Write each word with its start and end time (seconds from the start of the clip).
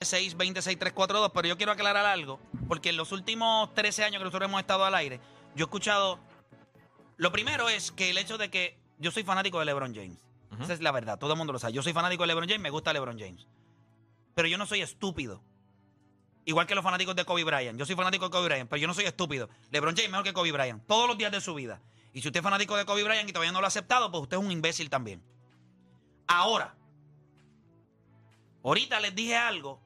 620-6342, 0.00 1.30
pero 1.34 1.46
yo 1.46 1.56
quiero 1.58 1.72
aclarar 1.72 2.06
algo, 2.06 2.40
porque 2.68 2.88
en 2.88 2.96
los 2.96 3.12
últimos 3.12 3.74
13 3.74 4.04
años 4.04 4.18
que 4.18 4.24
nosotros 4.24 4.48
hemos 4.48 4.60
estado 4.60 4.84
al 4.84 4.94
aire, 4.94 5.20
yo 5.54 5.64
he 5.64 5.66
escuchado. 5.66 6.18
Lo 7.18 7.30
primero 7.32 7.68
es 7.68 7.92
que 7.92 8.08
el 8.08 8.16
hecho 8.16 8.38
de 8.38 8.50
que 8.50 8.78
yo 8.98 9.10
soy 9.10 9.24
fanático 9.24 9.58
de 9.58 9.66
LeBron 9.66 9.94
James. 9.94 10.18
Esa 10.58 10.72
es 10.72 10.80
la 10.80 10.90
verdad, 10.90 11.18
todo 11.18 11.32
el 11.32 11.38
mundo 11.38 11.52
lo 11.52 11.58
sabe. 11.58 11.74
Yo 11.74 11.82
soy 11.82 11.92
fanático 11.92 12.22
de 12.22 12.28
LeBron 12.28 12.48
James, 12.48 12.60
me 12.60 12.70
gusta 12.70 12.92
LeBron 12.92 13.18
James. 13.18 13.46
Pero 14.34 14.48
yo 14.48 14.56
no 14.56 14.66
soy 14.66 14.80
estúpido. 14.80 15.42
Igual 16.46 16.66
que 16.66 16.74
los 16.74 16.82
fanáticos 16.82 17.14
de 17.14 17.24
Kobe 17.26 17.44
Bryant. 17.44 17.78
Yo 17.78 17.84
soy 17.84 17.94
fanático 17.94 18.24
de 18.24 18.30
Kobe 18.30 18.46
Bryant, 18.46 18.70
pero 18.70 18.80
yo 18.80 18.88
no 18.88 18.94
soy 18.94 19.04
estúpido. 19.04 19.50
LeBron 19.70 19.94
James 19.94 20.06
es 20.06 20.10
mejor 20.10 20.24
que 20.24 20.32
Kobe 20.32 20.52
Bryant. 20.52 20.84
Todos 20.86 21.06
los 21.08 21.18
días 21.18 21.30
de 21.30 21.40
su 21.40 21.54
vida. 21.54 21.80
Y 22.14 22.22
si 22.22 22.28
usted 22.28 22.40
es 22.40 22.44
fanático 22.44 22.76
de 22.76 22.86
Kobe 22.86 23.04
Bryant 23.04 23.28
y 23.28 23.32
todavía 23.32 23.52
no 23.52 23.60
lo 23.60 23.66
ha 23.66 23.68
aceptado, 23.68 24.10
pues 24.10 24.22
usted 24.22 24.38
es 24.38 24.42
un 24.42 24.50
imbécil 24.50 24.88
también. 24.88 25.22
Ahora, 26.26 26.74
ahorita 28.64 28.98
les 29.00 29.14
dije 29.14 29.36
algo 29.36 29.80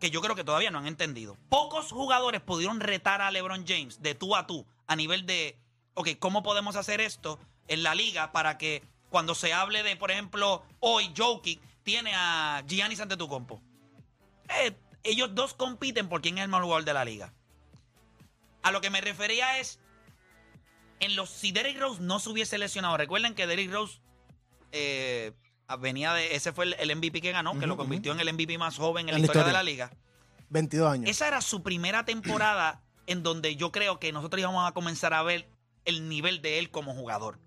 que 0.00 0.10
yo 0.10 0.20
creo 0.20 0.34
que 0.34 0.44
todavía 0.44 0.70
no 0.70 0.78
han 0.78 0.86
entendido. 0.86 1.36
Pocos 1.48 1.90
jugadores 1.90 2.40
pudieron 2.40 2.80
retar 2.80 3.22
a 3.22 3.30
LeBron 3.30 3.66
James 3.66 4.02
de 4.02 4.14
tú 4.14 4.36
a 4.36 4.46
tú 4.46 4.66
a 4.86 4.96
nivel 4.96 5.26
de, 5.26 5.58
ok, 5.94 6.10
¿cómo 6.18 6.42
podemos 6.42 6.76
hacer 6.76 7.00
esto 7.00 7.38
en 7.68 7.82
la 7.82 7.94
liga 7.94 8.32
para 8.32 8.58
que 8.58 8.82
cuando 9.10 9.34
se 9.34 9.52
hable 9.52 9.82
de, 9.82 9.96
por 9.96 10.10
ejemplo, 10.10 10.62
hoy 10.80 11.12
Jokic 11.16 11.60
tiene 11.82 12.12
a 12.14 12.62
Giannis 12.66 13.00
Antetokounmpo? 13.00 13.60
Eh, 14.60 14.76
ellos 15.02 15.34
dos 15.34 15.54
compiten 15.54 16.08
por 16.08 16.20
quién 16.20 16.38
es 16.38 16.44
el 16.44 16.50
mejor 16.50 16.64
jugador 16.64 16.84
de 16.84 16.94
la 16.94 17.04
liga. 17.04 17.32
A 18.62 18.72
lo 18.72 18.80
que 18.80 18.90
me 18.90 19.00
refería 19.00 19.58
es, 19.58 19.78
en 21.00 21.14
los, 21.16 21.30
si 21.30 21.52
Derrick 21.52 21.78
Rose 21.78 22.02
no 22.02 22.18
se 22.18 22.30
hubiese 22.30 22.58
lesionado, 22.58 22.96
recuerden 22.96 23.34
que 23.34 23.46
Derrick 23.46 23.72
Rose 23.72 24.00
eh, 24.72 25.32
venía 25.80 26.14
de, 26.14 26.36
ese 26.36 26.52
fue 26.52 26.66
el, 26.66 26.76
el 26.78 26.96
MVP 26.96 27.20
que 27.20 27.32
ganó, 27.32 27.58
que 27.58 27.66
lo 27.66 27.76
convirtió 27.76 28.12
en 28.12 28.20
el 28.20 28.32
MVP 28.32 28.58
más 28.58 28.76
joven 28.76 29.08
en 29.08 29.14
la 29.14 29.20
historia 29.20 29.44
de 29.44 29.52
la 29.52 29.62
liga. 29.62 29.90
22 30.50 30.90
años. 30.90 31.10
Esa 31.10 31.26
era 31.26 31.40
su 31.40 31.62
primera 31.62 32.04
temporada 32.04 32.82
en 33.06 33.22
donde 33.22 33.56
yo 33.56 33.72
creo 33.72 33.98
que 33.98 34.12
nosotros 34.12 34.40
íbamos 34.40 34.68
a 34.68 34.72
comenzar 34.72 35.14
a 35.14 35.22
ver 35.22 35.48
el 35.84 36.08
nivel 36.08 36.42
de 36.42 36.58
él 36.58 36.70
como 36.70 36.94
jugador. 36.94 37.38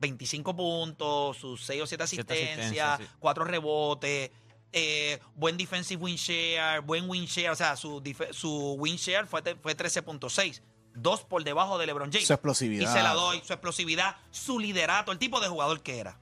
25 0.00 0.56
puntos, 0.56 1.36
sus 1.36 1.64
6 1.64 1.82
o 1.82 1.86
7 1.86 2.06
Siete 2.06 2.32
asistencias, 2.32 2.58
asistencias, 2.58 2.98
sí. 3.00 3.16
4 3.18 3.44
rebotes, 3.44 4.30
eh, 4.72 5.18
buen 5.34 5.56
defensive 5.56 6.02
win 6.02 6.16
share, 6.16 6.80
buen 6.80 7.08
win 7.08 7.26
share, 7.26 7.50
o 7.50 7.56
sea, 7.56 7.76
su, 7.76 8.02
su 8.30 8.76
win 8.78 8.96
share 8.96 9.26
fue, 9.26 9.42
fue 9.60 9.76
13.6, 9.76 10.62
dos 10.94 11.24
por 11.24 11.44
debajo 11.44 11.76
de 11.76 11.86
LeBron 11.86 12.10
James. 12.10 12.26
Su 12.26 12.32
explosividad. 12.32 12.88
Y 12.88 12.92
se 12.92 13.02
la 13.02 13.12
doy, 13.14 13.42
su 13.44 13.52
explosividad, 13.52 14.16
su 14.30 14.58
liderato, 14.58 15.12
el 15.12 15.18
tipo 15.18 15.40
de 15.40 15.48
jugador 15.48 15.82
que 15.82 15.98
era. 15.98 16.18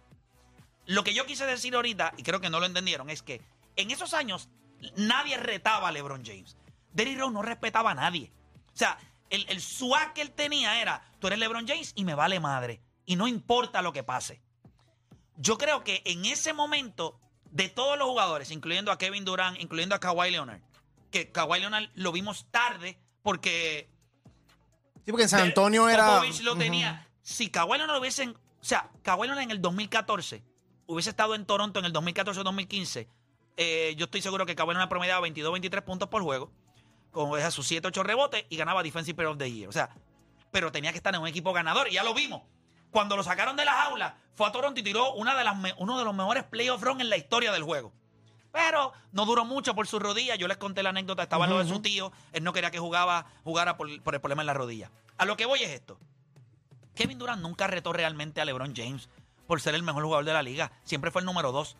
Lo 0.88 1.04
que 1.04 1.12
yo 1.12 1.26
quise 1.26 1.44
decir 1.44 1.74
ahorita, 1.74 2.14
y 2.16 2.22
creo 2.22 2.40
que 2.40 2.48
no 2.48 2.60
lo 2.60 2.66
entendieron, 2.66 3.10
es 3.10 3.20
que 3.20 3.42
en 3.76 3.90
esos 3.90 4.14
años 4.14 4.48
nadie 4.96 5.36
retaba 5.36 5.88
a 5.88 5.92
LeBron 5.92 6.24
James. 6.24 6.56
Derrick 6.94 7.18
Rose 7.18 7.34
no 7.34 7.42
respetaba 7.42 7.90
a 7.90 7.94
nadie. 7.94 8.32
O 8.72 8.76
sea, 8.76 8.98
el, 9.28 9.44
el 9.50 9.60
swag 9.60 10.14
que 10.14 10.22
él 10.22 10.30
tenía 10.30 10.80
era, 10.80 11.02
tú 11.18 11.26
eres 11.26 11.38
LeBron 11.40 11.68
James 11.68 11.92
y 11.94 12.04
me 12.04 12.14
vale 12.14 12.40
madre. 12.40 12.80
Y 13.04 13.16
no 13.16 13.28
importa 13.28 13.82
lo 13.82 13.92
que 13.92 14.02
pase. 14.02 14.40
Yo 15.36 15.58
creo 15.58 15.84
que 15.84 16.00
en 16.06 16.24
ese 16.24 16.54
momento, 16.54 17.20
de 17.50 17.68
todos 17.68 17.98
los 17.98 18.08
jugadores, 18.08 18.50
incluyendo 18.50 18.90
a 18.90 18.96
Kevin 18.96 19.26
Durant, 19.26 19.60
incluyendo 19.60 19.94
a 19.94 20.00
Kawhi 20.00 20.30
Leonard, 20.30 20.62
que 21.10 21.30
Kawhi 21.30 21.60
Leonard 21.60 21.90
lo 21.96 22.12
vimos 22.12 22.46
tarde 22.50 22.98
porque 23.22 23.90
Sí, 25.04 25.12
porque 25.12 25.24
en 25.24 25.28
San 25.28 25.40
Antonio 25.40 25.86
era. 25.90 26.14
Popovich 26.14 26.40
lo 26.40 26.56
tenía. 26.56 27.06
Si 27.20 27.50
Kawhi 27.50 27.76
no 27.76 27.86
lo 27.86 27.98
hubiesen. 27.98 28.30
O 28.30 28.64
sea, 28.64 28.90
Kawhi 29.02 29.26
Leonard 29.26 29.44
en 29.44 29.50
el 29.50 29.60
2014 29.60 30.42
hubiese 30.88 31.10
estado 31.10 31.34
en 31.34 31.44
Toronto 31.46 31.78
en 31.78 31.84
el 31.84 31.92
2014-2015. 31.92 33.06
eh, 33.56 33.94
yo 33.96 34.06
estoy 34.06 34.22
seguro 34.22 34.46
que 34.46 34.56
Kawhi 34.56 34.70
Leonard 34.70 34.88
promediaba 34.88 35.26
22-23 35.26 35.82
puntos 35.82 36.08
por 36.08 36.22
juego. 36.22 36.50
Con 37.10 37.38
esas 37.38 37.54
sus 37.54 37.70
7-8 37.70 38.02
rebotes 38.02 38.44
y 38.48 38.56
ganaba 38.56 38.82
Defensive 38.82 39.14
Player 39.14 39.32
of 39.32 39.38
the 39.38 39.50
Year. 39.50 39.68
O 39.68 39.72
sea, 39.72 39.90
pero 40.50 40.72
tenía 40.72 40.92
que 40.92 40.98
estar 40.98 41.14
en 41.14 41.20
un 41.20 41.26
equipo 41.26 41.52
ganador. 41.52 41.88
Y 41.88 41.94
ya 41.94 42.02
lo 42.02 42.14
vimos. 42.14 42.42
Cuando 42.90 43.16
lo 43.16 43.22
sacaron 43.22 43.56
de 43.56 43.64
las 43.64 43.74
aulas, 43.86 44.14
fue 44.34 44.46
a 44.46 44.52
Toronto 44.52 44.80
y 44.80 44.82
tiró 44.82 45.12
una 45.14 45.36
de 45.36 45.44
las 45.44 45.56
uno 45.78 45.98
de 45.98 46.04
los 46.04 46.14
mejores 46.14 46.44
playoff 46.44 46.82
runs 46.82 47.00
en 47.00 47.10
la 47.10 47.16
historia 47.16 47.52
del 47.52 47.62
juego. 47.62 47.92
Pero 48.52 48.92
no 49.12 49.26
duró 49.26 49.44
mucho 49.44 49.74
por 49.74 49.86
su 49.86 49.98
rodilla. 49.98 50.36
Yo 50.36 50.48
les 50.48 50.56
conté 50.56 50.82
la 50.82 50.90
anécdota, 50.90 51.22
estaba 51.22 51.46
lo 51.46 51.58
de 51.58 51.68
su 51.68 51.80
tío. 51.80 52.12
Él 52.32 52.44
no 52.44 52.52
quería 52.52 52.70
que 52.70 52.78
jugaba, 52.78 53.26
jugara 53.44 53.76
por, 53.76 54.02
por 54.02 54.14
el 54.14 54.20
problema 54.20 54.42
en 54.42 54.46
la 54.46 54.54
rodilla. 54.54 54.90
A 55.18 55.26
lo 55.26 55.36
que 55.36 55.44
voy 55.44 55.62
es 55.62 55.70
esto. 55.70 55.98
Kevin 56.94 57.18
Durant 57.18 57.42
nunca 57.42 57.66
retó 57.66 57.92
realmente 57.92 58.40
a 58.40 58.44
LeBron 58.44 58.74
James 58.74 59.08
por 59.48 59.60
ser 59.62 59.74
el 59.74 59.82
mejor 59.82 60.04
jugador 60.04 60.26
de 60.26 60.34
la 60.34 60.42
liga. 60.42 60.70
Siempre 60.84 61.10
fue 61.10 61.22
el 61.22 61.26
número 61.26 61.50
dos. 61.50 61.76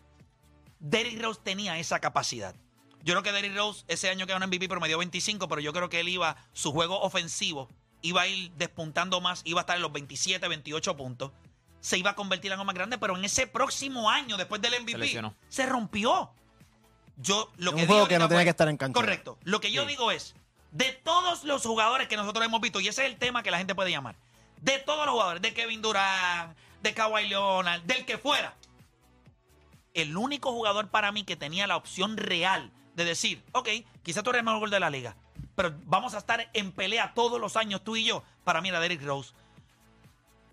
Derrick 0.79 1.21
Rose 1.21 1.39
tenía 1.41 1.77
esa 1.77 1.99
capacidad. 1.99 2.55
Yo 3.03 3.13
creo 3.13 3.23
que 3.23 3.31
Derrick 3.31 3.55
Rose 3.55 3.85
ese 3.87 4.09
año 4.09 4.25
que 4.25 4.33
ganó 4.33 4.47
MVP 4.47 4.67
promedió 4.67 4.97
25, 4.97 5.47
pero 5.47 5.61
yo 5.61 5.71
creo 5.71 5.87
que 5.87 5.99
él 6.01 6.09
iba, 6.09 6.35
su 6.51 6.73
juego 6.73 6.99
ofensivo 6.99 7.69
iba 8.01 8.23
a 8.23 8.27
ir 8.27 8.51
despuntando 8.53 9.21
más, 9.21 9.41
iba 9.45 9.61
a 9.61 9.63
estar 9.63 9.75
en 9.75 9.83
los 9.83 9.93
27, 9.93 10.45
28 10.47 10.97
puntos. 10.97 11.31
Se 11.79 11.97
iba 11.97 12.09
a 12.09 12.15
convertir 12.15 12.47
en 12.49 12.53
algo 12.53 12.65
más 12.65 12.75
grande, 12.75 12.97
pero 12.97 13.15
en 13.15 13.23
ese 13.23 13.45
próximo 13.45 14.09
año, 14.09 14.35
después 14.35 14.61
del 14.61 14.81
MVP, 14.81 15.21
se 15.47 15.65
rompió. 15.67 16.31
Yo 17.17 17.51
lo 17.57 17.71
Un 17.71 17.77
que 17.77 17.85
juego 17.85 17.99
digo 17.99 18.07
que 18.07 18.15
ahorita 18.15 18.19
no 18.19 18.29
tenía 18.29 18.43
que 18.45 18.49
estar 18.49 18.67
en 18.67 18.77
cancha. 18.77 18.99
Correcto. 18.99 19.37
Lo 19.43 19.61
que 19.61 19.71
yo 19.71 19.85
digo 19.85 20.11
es, 20.11 20.35
de 20.71 20.91
todos 21.03 21.43
los 21.43 21.63
jugadores 21.63 22.07
que 22.07 22.17
nosotros 22.17 22.43
hemos 22.43 22.61
visto, 22.61 22.79
y 22.79 22.87
ese 22.87 23.05
es 23.05 23.11
el 23.11 23.17
tema 23.17 23.43
que 23.43 23.51
la 23.51 23.59
gente 23.59 23.75
puede 23.75 23.91
llamar, 23.91 24.15
de 24.61 24.79
todos 24.79 25.05
los 25.05 25.13
jugadores, 25.13 25.41
de 25.41 25.53
Kevin 25.53 25.81
Durant, 25.81 26.57
de 26.81 26.93
Kawhi 26.93 27.27
Leonard, 27.27 27.81
del 27.83 28.05
que 28.05 28.17
fuera, 28.17 28.55
el 29.93 30.15
único 30.15 30.51
jugador 30.51 30.89
para 30.89 31.11
mí 31.11 31.23
que 31.23 31.35
tenía 31.35 31.67
la 31.67 31.77
opción 31.77 32.17
real 32.17 32.71
de 32.95 33.05
decir, 33.05 33.43
ok, 33.53 33.69
quizá 34.03 34.23
tú 34.23 34.29
eres 34.29 34.39
el 34.39 34.45
mejor 34.45 34.61
gol 34.61 34.69
de 34.69 34.79
la 34.79 34.89
liga, 34.89 35.15
pero 35.55 35.73
vamos 35.85 36.13
a 36.13 36.19
estar 36.19 36.49
en 36.53 36.71
pelea 36.71 37.13
todos 37.13 37.39
los 37.39 37.55
años, 37.55 37.83
tú 37.83 37.95
y 37.95 38.05
yo, 38.05 38.23
para 38.43 38.61
mí 38.61 38.69
era 38.69 38.79
Derrick 38.79 39.01
Rose. 39.01 39.33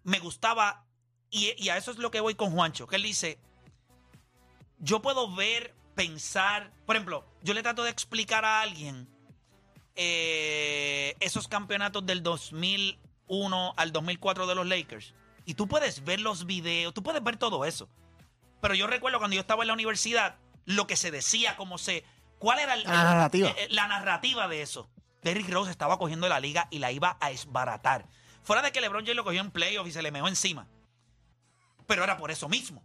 Me 0.04 0.19
gustaba, 0.19 0.84
y, 1.31 1.53
y 1.62 1.69
a 1.69 1.76
eso 1.76 1.91
es 1.91 1.98
lo 1.98 2.10
que 2.10 2.20
voy 2.20 2.34
con 2.34 2.53
Juancho, 2.53 2.87
que 2.87 2.97
él 2.97 3.03
dice, 3.03 3.38
yo 4.78 5.03
puedo 5.03 5.34
ver, 5.34 5.75
pensar, 5.94 6.70
por 6.84 6.97
ejemplo, 6.97 7.25
yo 7.43 7.54
le 7.54 7.62
trato 7.62 7.82
de 7.82 7.91
explicar 7.91 8.44
a 8.44 8.60
alguien 8.60 9.08
eh, 9.97 11.16
esos 11.20 11.48
campeonatos 11.48 12.04
del 12.04 12.22
2001 12.22 13.75
al 13.76 13.93
2004 13.93 14.47
de 14.47 14.54
los 14.54 14.66
Lakers, 14.66 15.14
y 15.46 15.54
tú 15.54 15.66
puedes 15.68 16.04
ver 16.04 16.20
los 16.20 16.44
videos, 16.44 16.92
tú 16.92 17.02
puedes 17.02 17.22
ver 17.24 17.38
todo 17.38 17.64
eso. 17.64 17.88
Pero 18.60 18.74
yo 18.74 18.86
recuerdo 18.86 19.16
cuando 19.18 19.34
yo 19.34 19.40
estaba 19.40 19.62
en 19.62 19.68
la 19.68 19.72
universidad, 19.74 20.36
lo 20.66 20.86
que 20.86 20.96
se 20.96 21.10
decía, 21.10 21.56
cómo 21.56 21.78
se. 21.78 22.04
¿Cuál 22.38 22.58
era 22.58 22.74
el- 22.74 22.84
La 22.84 23.04
narrativa. 23.04 23.48
eh, 23.50 23.54
eh, 23.60 23.68
la 23.70 23.86
narrativa 23.88 24.46
de 24.48 24.60
eso? 24.62 24.90
Derrick 25.22 25.48
Rose 25.48 25.70
estaba 25.70 25.98
cogiendo 25.98 26.28
la 26.28 26.40
liga 26.40 26.68
y 26.70 26.78
la 26.80 26.92
iba 26.92 27.16
a 27.20 27.30
esbaratar. 27.30 28.06
Fuera 28.42 28.62
de 28.62 28.72
que 28.72 28.80
LeBron 28.80 29.04
James 29.04 29.16
lo 29.16 29.24
cogió 29.24 29.40
en 29.40 29.50
playoff 29.50 29.86
y 29.86 29.92
se 29.92 30.02
le 30.02 30.10
mejó 30.12 30.28
encima. 30.28 30.66
Pero 31.86 32.04
era 32.04 32.16
por 32.16 32.30
eso 32.30 32.48
mismo. 32.48 32.82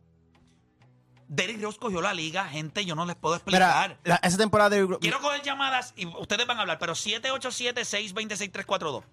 Derrick 1.28 1.62
Rose 1.62 1.80
cogió 1.80 2.02
la 2.02 2.14
liga, 2.14 2.46
gente, 2.46 2.84
yo 2.86 2.94
no 2.96 3.06
les 3.06 3.16
puedo 3.16 3.36
explicar. 3.36 3.90
Mira, 3.90 4.00
la- 4.04 4.16
esa 4.28 4.38
temporada 4.38 4.70
de. 4.72 4.98
Quiero 5.00 5.22
coger 5.22 5.42
llamadas 5.44 5.94
y 5.96 6.06
ustedes 6.06 6.46
van 6.46 6.58
a 6.58 6.62
hablar, 6.62 6.78
pero 6.80 6.94
787-626-342. 6.96 9.04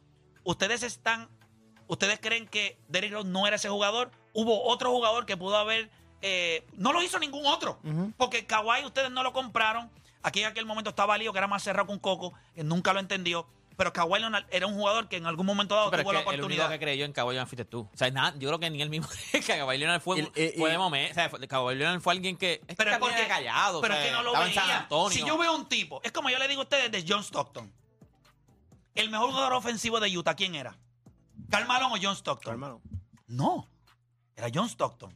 Ustedes 0.45 0.83
están. 0.83 1.29
¿Ustedes 1.89 2.21
creen 2.21 2.47
que 2.47 2.79
Derrick 2.89 3.13
Rose 3.13 3.29
no 3.29 3.47
era 3.47 3.57
ese 3.57 3.69
jugador? 3.69 4.11
Hubo 4.33 4.63
otro 4.69 4.91
jugador 4.91 5.27
que 5.27 5.37
pudo 5.37 5.57
haber. 5.57 5.91
eh, 6.21 6.65
no 6.75 6.93
lo 6.93 7.03
hizo 7.03 7.19
ningún 7.19 7.47
otro. 7.47 7.81
Porque 8.17 8.47
Kawhi 8.47 8.85
ustedes 8.85 9.11
no 9.11 9.23
lo 9.23 9.33
compraron. 9.33 9.91
Aquí 10.23 10.41
en 10.41 10.47
aquel 10.47 10.67
momento 10.67 10.91
estaba 10.91 11.17
Lío, 11.17 11.33
que 11.33 11.39
era 11.39 11.47
más 11.47 11.63
cerrado 11.63 11.87
que 11.87 11.93
un 11.93 11.99
coco, 12.01 12.35
que 12.55 12.63
nunca 12.65 12.93
lo 12.93 13.01
entendió. 13.01 13.47
Pero 13.77 13.93
Kawhi 13.93 14.19
Leonard 14.19 14.45
era 14.51 14.67
un 14.67 14.75
jugador 14.75 15.09
que 15.09 15.17
en 15.17 15.27
algún 15.27 15.47
momento 15.47 15.77
dado 15.77 15.91
tuvo 15.93 16.01
es 16.01 16.05
la 16.07 16.13
que 16.13 16.19
el 16.19 16.25
único 16.25 16.31
oportunidad. 16.41 16.69
que 16.71 16.79
creyó 16.81 17.05
en 17.05 17.13
Kawhi 17.13 17.35
Leonard 17.35 17.49
fuiste 17.49 17.65
tú. 17.65 17.89
O 17.95 17.97
sea, 17.97 18.11
nada, 18.11 18.35
yo 18.37 18.49
creo 18.49 18.59
que 18.59 18.69
ni 18.71 18.83
él 18.83 18.91
mismo 18.91 19.07
Kawhi 19.47 19.79
Leonard 19.79 20.01
fue, 20.03 20.19
Y- 20.19 20.23
y- 20.23 20.59
fue 20.59 20.69
y- 20.69 20.73
de 20.73 20.79
momento. 20.79 21.13
O 21.13 21.15
sea, 21.15 21.31
fue- 21.31 21.47
Kawhi 21.47 21.77
Leonard 21.77 22.01
fue 22.01 22.13
alguien 22.15 22.37
que. 22.37 22.61
Es 22.67 22.75
Pero 22.77 22.91
que 22.91 22.95
es 22.95 22.99
porque 23.01 23.19
era 23.21 23.29
callado. 23.29 23.81
Pero 23.81 23.95
o 23.95 23.97
es 23.97 24.05
que 24.07 24.11
no 24.13 24.23
lo 24.25 24.33
veía. 24.33 24.79
Antonio. 24.81 25.11
Si 25.17 25.25
yo 25.25 25.39
veo 25.39 25.55
un 25.55 25.69
tipo, 25.69 26.01
es 26.03 26.11
como 26.11 26.29
yo 26.29 26.39
le 26.41 26.49
digo 26.49 26.63
a 26.63 26.65
ustedes 26.65 26.91
de 26.91 27.05
John 27.09 27.23
Stockton. 27.23 27.73
El 28.97 29.11
mejor 29.11 29.31
jugador 29.31 29.53
ofensivo 29.53 30.01
de 30.01 30.17
Utah, 30.19 30.35
¿quién 30.35 30.57
era? 30.57 30.77
¿Karl 31.51 31.67
Malone 31.67 31.95
o 31.95 31.99
John 32.01 32.17
Stockton? 32.17 32.53
Hermano. 32.53 32.81
No, 33.27 33.69
era 34.37 34.49
John 34.53 34.69
Stockton. 34.69 35.15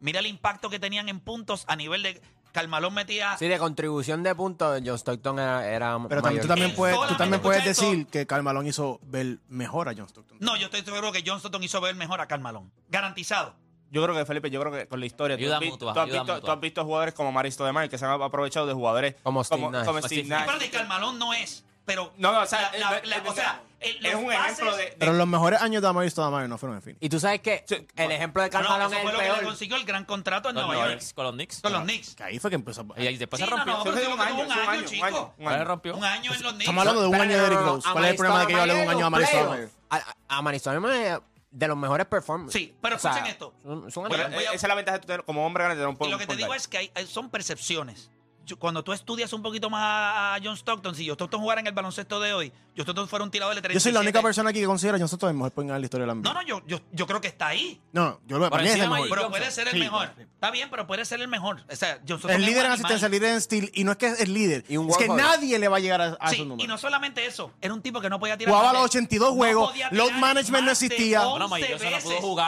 Mira 0.00 0.20
el 0.20 0.26
impacto 0.26 0.68
que 0.68 0.78
tenían 0.78 1.08
en 1.08 1.20
puntos 1.20 1.64
a 1.66 1.76
nivel 1.76 2.02
de. 2.02 2.20
Carmalón 2.52 2.94
metía. 2.94 3.36
Sí, 3.36 3.48
de 3.48 3.58
contribución 3.58 4.22
de 4.22 4.32
puntos, 4.32 4.80
John 4.84 4.94
Stockton 4.94 5.40
era, 5.40 5.66
era 5.66 5.98
Pero 6.08 6.22
también, 6.22 6.42
tú 6.42 6.46
también 6.46 6.70
Él 6.70 6.76
puedes, 6.76 6.94
tú 6.94 7.00
solamente 7.00 7.24
también 7.24 7.42
puedes 7.42 7.66
escucha 7.66 7.88
decir 7.90 8.06
que 8.06 8.26
Karl 8.28 8.44
Malone 8.44 8.68
hizo 8.68 9.00
ver 9.02 9.40
mejor 9.48 9.88
a 9.88 9.94
John 9.96 10.06
Stockton. 10.06 10.38
No, 10.40 10.56
yo 10.56 10.66
estoy 10.66 10.82
seguro 10.82 11.10
que 11.10 11.24
John 11.26 11.38
Stockton 11.38 11.64
hizo 11.64 11.80
ver 11.80 11.96
mejor 11.96 12.20
a 12.20 12.28
Carmalón. 12.28 12.70
Garantizado. 12.88 13.56
Yo 13.90 14.04
creo 14.04 14.14
que, 14.14 14.24
Felipe, 14.24 14.50
yo 14.50 14.60
creo 14.60 14.72
que 14.72 14.86
con 14.86 15.00
la 15.00 15.06
historia. 15.06 15.36
Ayuda 15.36 15.58
tú, 15.58 15.64
has, 15.64 15.70
mutua, 15.70 15.92
tú 15.94 15.98
has 15.98 16.04
ayuda 16.06 16.20
visto, 16.20 16.34
mutua. 16.34 16.46
tú 16.46 16.52
has 16.52 16.60
visto 16.60 16.84
jugadores 16.84 17.14
como 17.14 17.32
Maristo 17.32 17.64
de 17.64 17.72
Mar 17.72 17.88
que 17.88 17.98
se 17.98 18.04
han 18.04 18.22
aprovechado 18.22 18.66
de 18.66 18.74
jugadores 18.74 19.16
Como 19.22 19.42
Steve 19.42 19.60
como, 19.60 19.72
Nash. 19.72 20.04
Steve 20.04 20.28
Nash. 20.28 20.58
De 20.58 20.70
Carmalón 20.70 21.18
no 21.18 21.32
es 21.32 21.64
pero 21.84 22.12
No, 22.16 22.32
no, 22.32 22.40
o 22.42 22.46
sea, 22.46 22.70
la- 22.72 22.78
la- 22.90 22.98
eh, 22.98 23.02
la- 23.04 23.16
eh, 23.18 23.22
o 23.26 23.32
sea, 23.34 23.60
el- 23.80 23.96
es 24.06 24.12
los 24.12 24.22
un 24.22 24.26
pases- 24.28 24.44
ejemplo 24.52 24.76
de, 24.76 24.84
de- 24.84 24.96
Pero 24.98 25.12
los 25.12 25.26
mejores 25.26 25.60
años 25.60 25.82
de 25.82 25.88
Amari 25.88 26.08
Stoudemire 26.10 26.48
no 26.48 26.56
fueron 26.58 26.76
en 26.76 26.82
Phoenix. 26.82 27.02
Y 27.02 27.08
tú 27.08 27.20
sabes 27.20 27.40
que 27.40 27.64
Sí, 27.68 27.86
el 27.96 28.10
ejemplo 28.12 28.42
de 28.42 28.50
No, 28.50 28.60
no, 28.62 28.68
Carmelo 28.68 28.86
eso 28.86 28.94
es 28.96 29.02
fue 29.02 29.10
el 29.10 29.16
lo 29.16 29.22
que 29.22 29.28
le 29.28 29.32
peor. 29.34 29.44
consiguió 29.44 29.76
el 29.76 29.84
gran 29.84 30.04
contrato 30.04 30.48
en 30.48 30.54
Con 30.54 30.66
Nueva 30.66 30.74
los 30.82 30.90
York. 30.90 30.98
Knicks. 31.00 31.14
Con 31.14 31.24
los 31.24 31.32
Knicks. 31.34 31.60
Con 31.60 31.72
los 31.72 31.82
Knicks. 31.82 32.14
Que 32.14 32.22
ahí 32.24 32.38
fue 32.38 32.50
que 32.50 32.56
empezó 32.56 32.80
a... 32.80 33.00
Y 33.00 33.06
ahí 33.06 33.16
después 33.18 33.38
Sí, 33.40 33.44
se 33.44 33.50
no, 33.50 33.56
rompió. 33.56 33.72
no, 33.74 33.80
Eso 33.82 33.92
pero 33.92 34.04
fue 34.06 34.14
un 34.14 34.20
año, 34.20 34.30
un 34.34 34.36
fue 34.36 34.46
un 34.46 34.52
año, 34.60 34.70
año, 34.70 34.82
chico. 34.88 35.06
un 35.06 35.14
año, 35.14 35.34
un 35.38 35.48
año. 35.48 35.64
rompió. 35.64 35.96
Un 35.96 36.04
año 36.04 36.32
en 36.32 36.42
los 36.42 36.52
Knicks. 36.52 36.60
Estamos 36.60 36.80
hablando 36.80 37.02
de 37.02 37.08
un 37.08 37.14
año 37.16 37.30
de 37.36 37.40
Derrick 37.42 37.60
Rose. 37.60 37.88
¿Cuál 37.92 38.04
es 38.04 38.10
el 38.10 38.16
problema 38.16 38.40
de 38.40 38.46
que 38.46 38.52
yo 38.54 38.60
hable 38.62 38.74
de 38.74 38.82
un 38.84 38.88
año 38.90 39.04
a 39.04 39.06
Amari 39.06 39.26
Stoudemire? 39.26 39.68
A 39.90 40.04
Amari 40.38 40.58
Stoudemire 40.58 41.08
es 41.12 41.18
de 41.50 41.68
los 41.68 41.76
mejores 41.76 42.06
performers. 42.06 42.52
Sí, 42.52 42.74
pero 42.82 42.96
escuchen 42.96 43.26
esto. 43.26 43.54
Bueno, 43.62 43.86
eh, 43.88 44.44
esa 44.46 44.54
es 44.54 44.62
la 44.64 44.74
ventaja 44.74 44.98
de 44.98 45.18
como 45.22 45.46
hombre 45.46 45.62
grande 45.64 45.76
tener 45.76 45.88
un 45.88 45.94
Y 45.94 45.98
poco 45.98 46.10
lo 46.10 46.18
que 46.18 46.26
te 46.26 46.34
digo 46.36 46.52
es 46.54 46.66
que 46.66 46.90
son 47.06 47.30
percepciones 47.30 48.10
cuando 48.58 48.82
tú 48.84 48.92
estudias 48.92 49.32
un 49.32 49.42
poquito 49.42 49.70
más 49.70 49.82
a 49.82 50.38
John 50.42 50.56
Stockton, 50.56 50.94
si 50.94 51.06
John 51.06 51.14
Stockton 51.14 51.40
jugara 51.40 51.60
en 51.60 51.66
el 51.66 51.72
baloncesto 51.72 52.20
de 52.20 52.32
hoy, 52.32 52.52
John 52.76 52.82
Stockton 52.82 53.08
fuera 53.08 53.24
un 53.24 53.30
tirador 53.30 53.54
de 53.54 53.62
37. 53.62 53.78
Yo 53.78 53.80
soy 53.80 53.92
la 53.92 54.00
única 54.00 54.22
persona 54.22 54.50
aquí 54.50 54.60
que 54.60 54.66
considera 54.66 54.96
a 54.96 54.98
John 54.98 55.08
Stockton 55.08 55.30
el 55.30 55.36
mejor 55.36 55.52
point 55.52 55.68
guard 55.68 55.76
de 55.76 55.80
la 55.80 55.86
historia 55.86 56.02
de 56.02 56.08
la 56.08 56.14
NBA. 56.14 56.32
No, 56.32 56.34
no, 56.34 56.42
yo, 56.66 56.80
yo, 56.92 57.06
creo 57.06 57.20
que 57.20 57.28
está 57.28 57.48
ahí. 57.48 57.80
No, 57.92 58.20
yo 58.26 58.38
lo 58.38 58.50
para 58.50 58.62
mí. 58.62 58.70
Pero 59.08 59.30
puede 59.30 59.50
ser 59.50 59.68
el 59.68 59.78
mejor. 59.78 60.10
Está 60.18 60.50
bien, 60.50 60.68
pero 60.70 60.86
puede 60.86 61.04
ser 61.04 61.20
el 61.20 61.28
mejor. 61.28 61.64
O 61.70 61.76
sea, 61.76 62.00
John 62.06 62.18
Stockton 62.18 62.32
el 62.32 62.46
líder 62.46 62.66
en 62.66 62.72
asistencia, 62.72 63.06
el 63.06 63.12
líder 63.12 63.32
en 63.32 63.40
steal, 63.40 63.70
y 63.74 63.84
no 63.84 63.92
es 63.92 63.98
que 63.98 64.06
es 64.06 64.20
el 64.20 64.34
líder, 64.34 64.64
es 64.68 64.96
que 64.96 65.08
nadie 65.08 65.58
le 65.58 65.68
va 65.68 65.76
a 65.76 65.80
llegar 65.80 66.00
a, 66.00 66.16
a 66.20 66.28
sí, 66.28 66.36
esos 66.36 66.46
números. 66.46 66.64
Y 66.64 66.68
no 66.68 66.78
solamente 66.78 67.24
eso, 67.26 67.52
era 67.60 67.72
un 67.72 67.82
tipo 67.82 68.00
que 68.00 68.10
no 68.10 68.18
podía 68.18 68.36
tirar. 68.36 68.54
Jugaba 68.54 68.72
los 68.72 68.84
82 68.84 69.30
juegos, 69.30 69.74
load 69.90 70.12
management 70.12 70.64
no 70.64 70.70
existía. 70.72 71.24
Bueno, 71.24 71.48
no 71.48 71.48
pudo. 71.48 72.40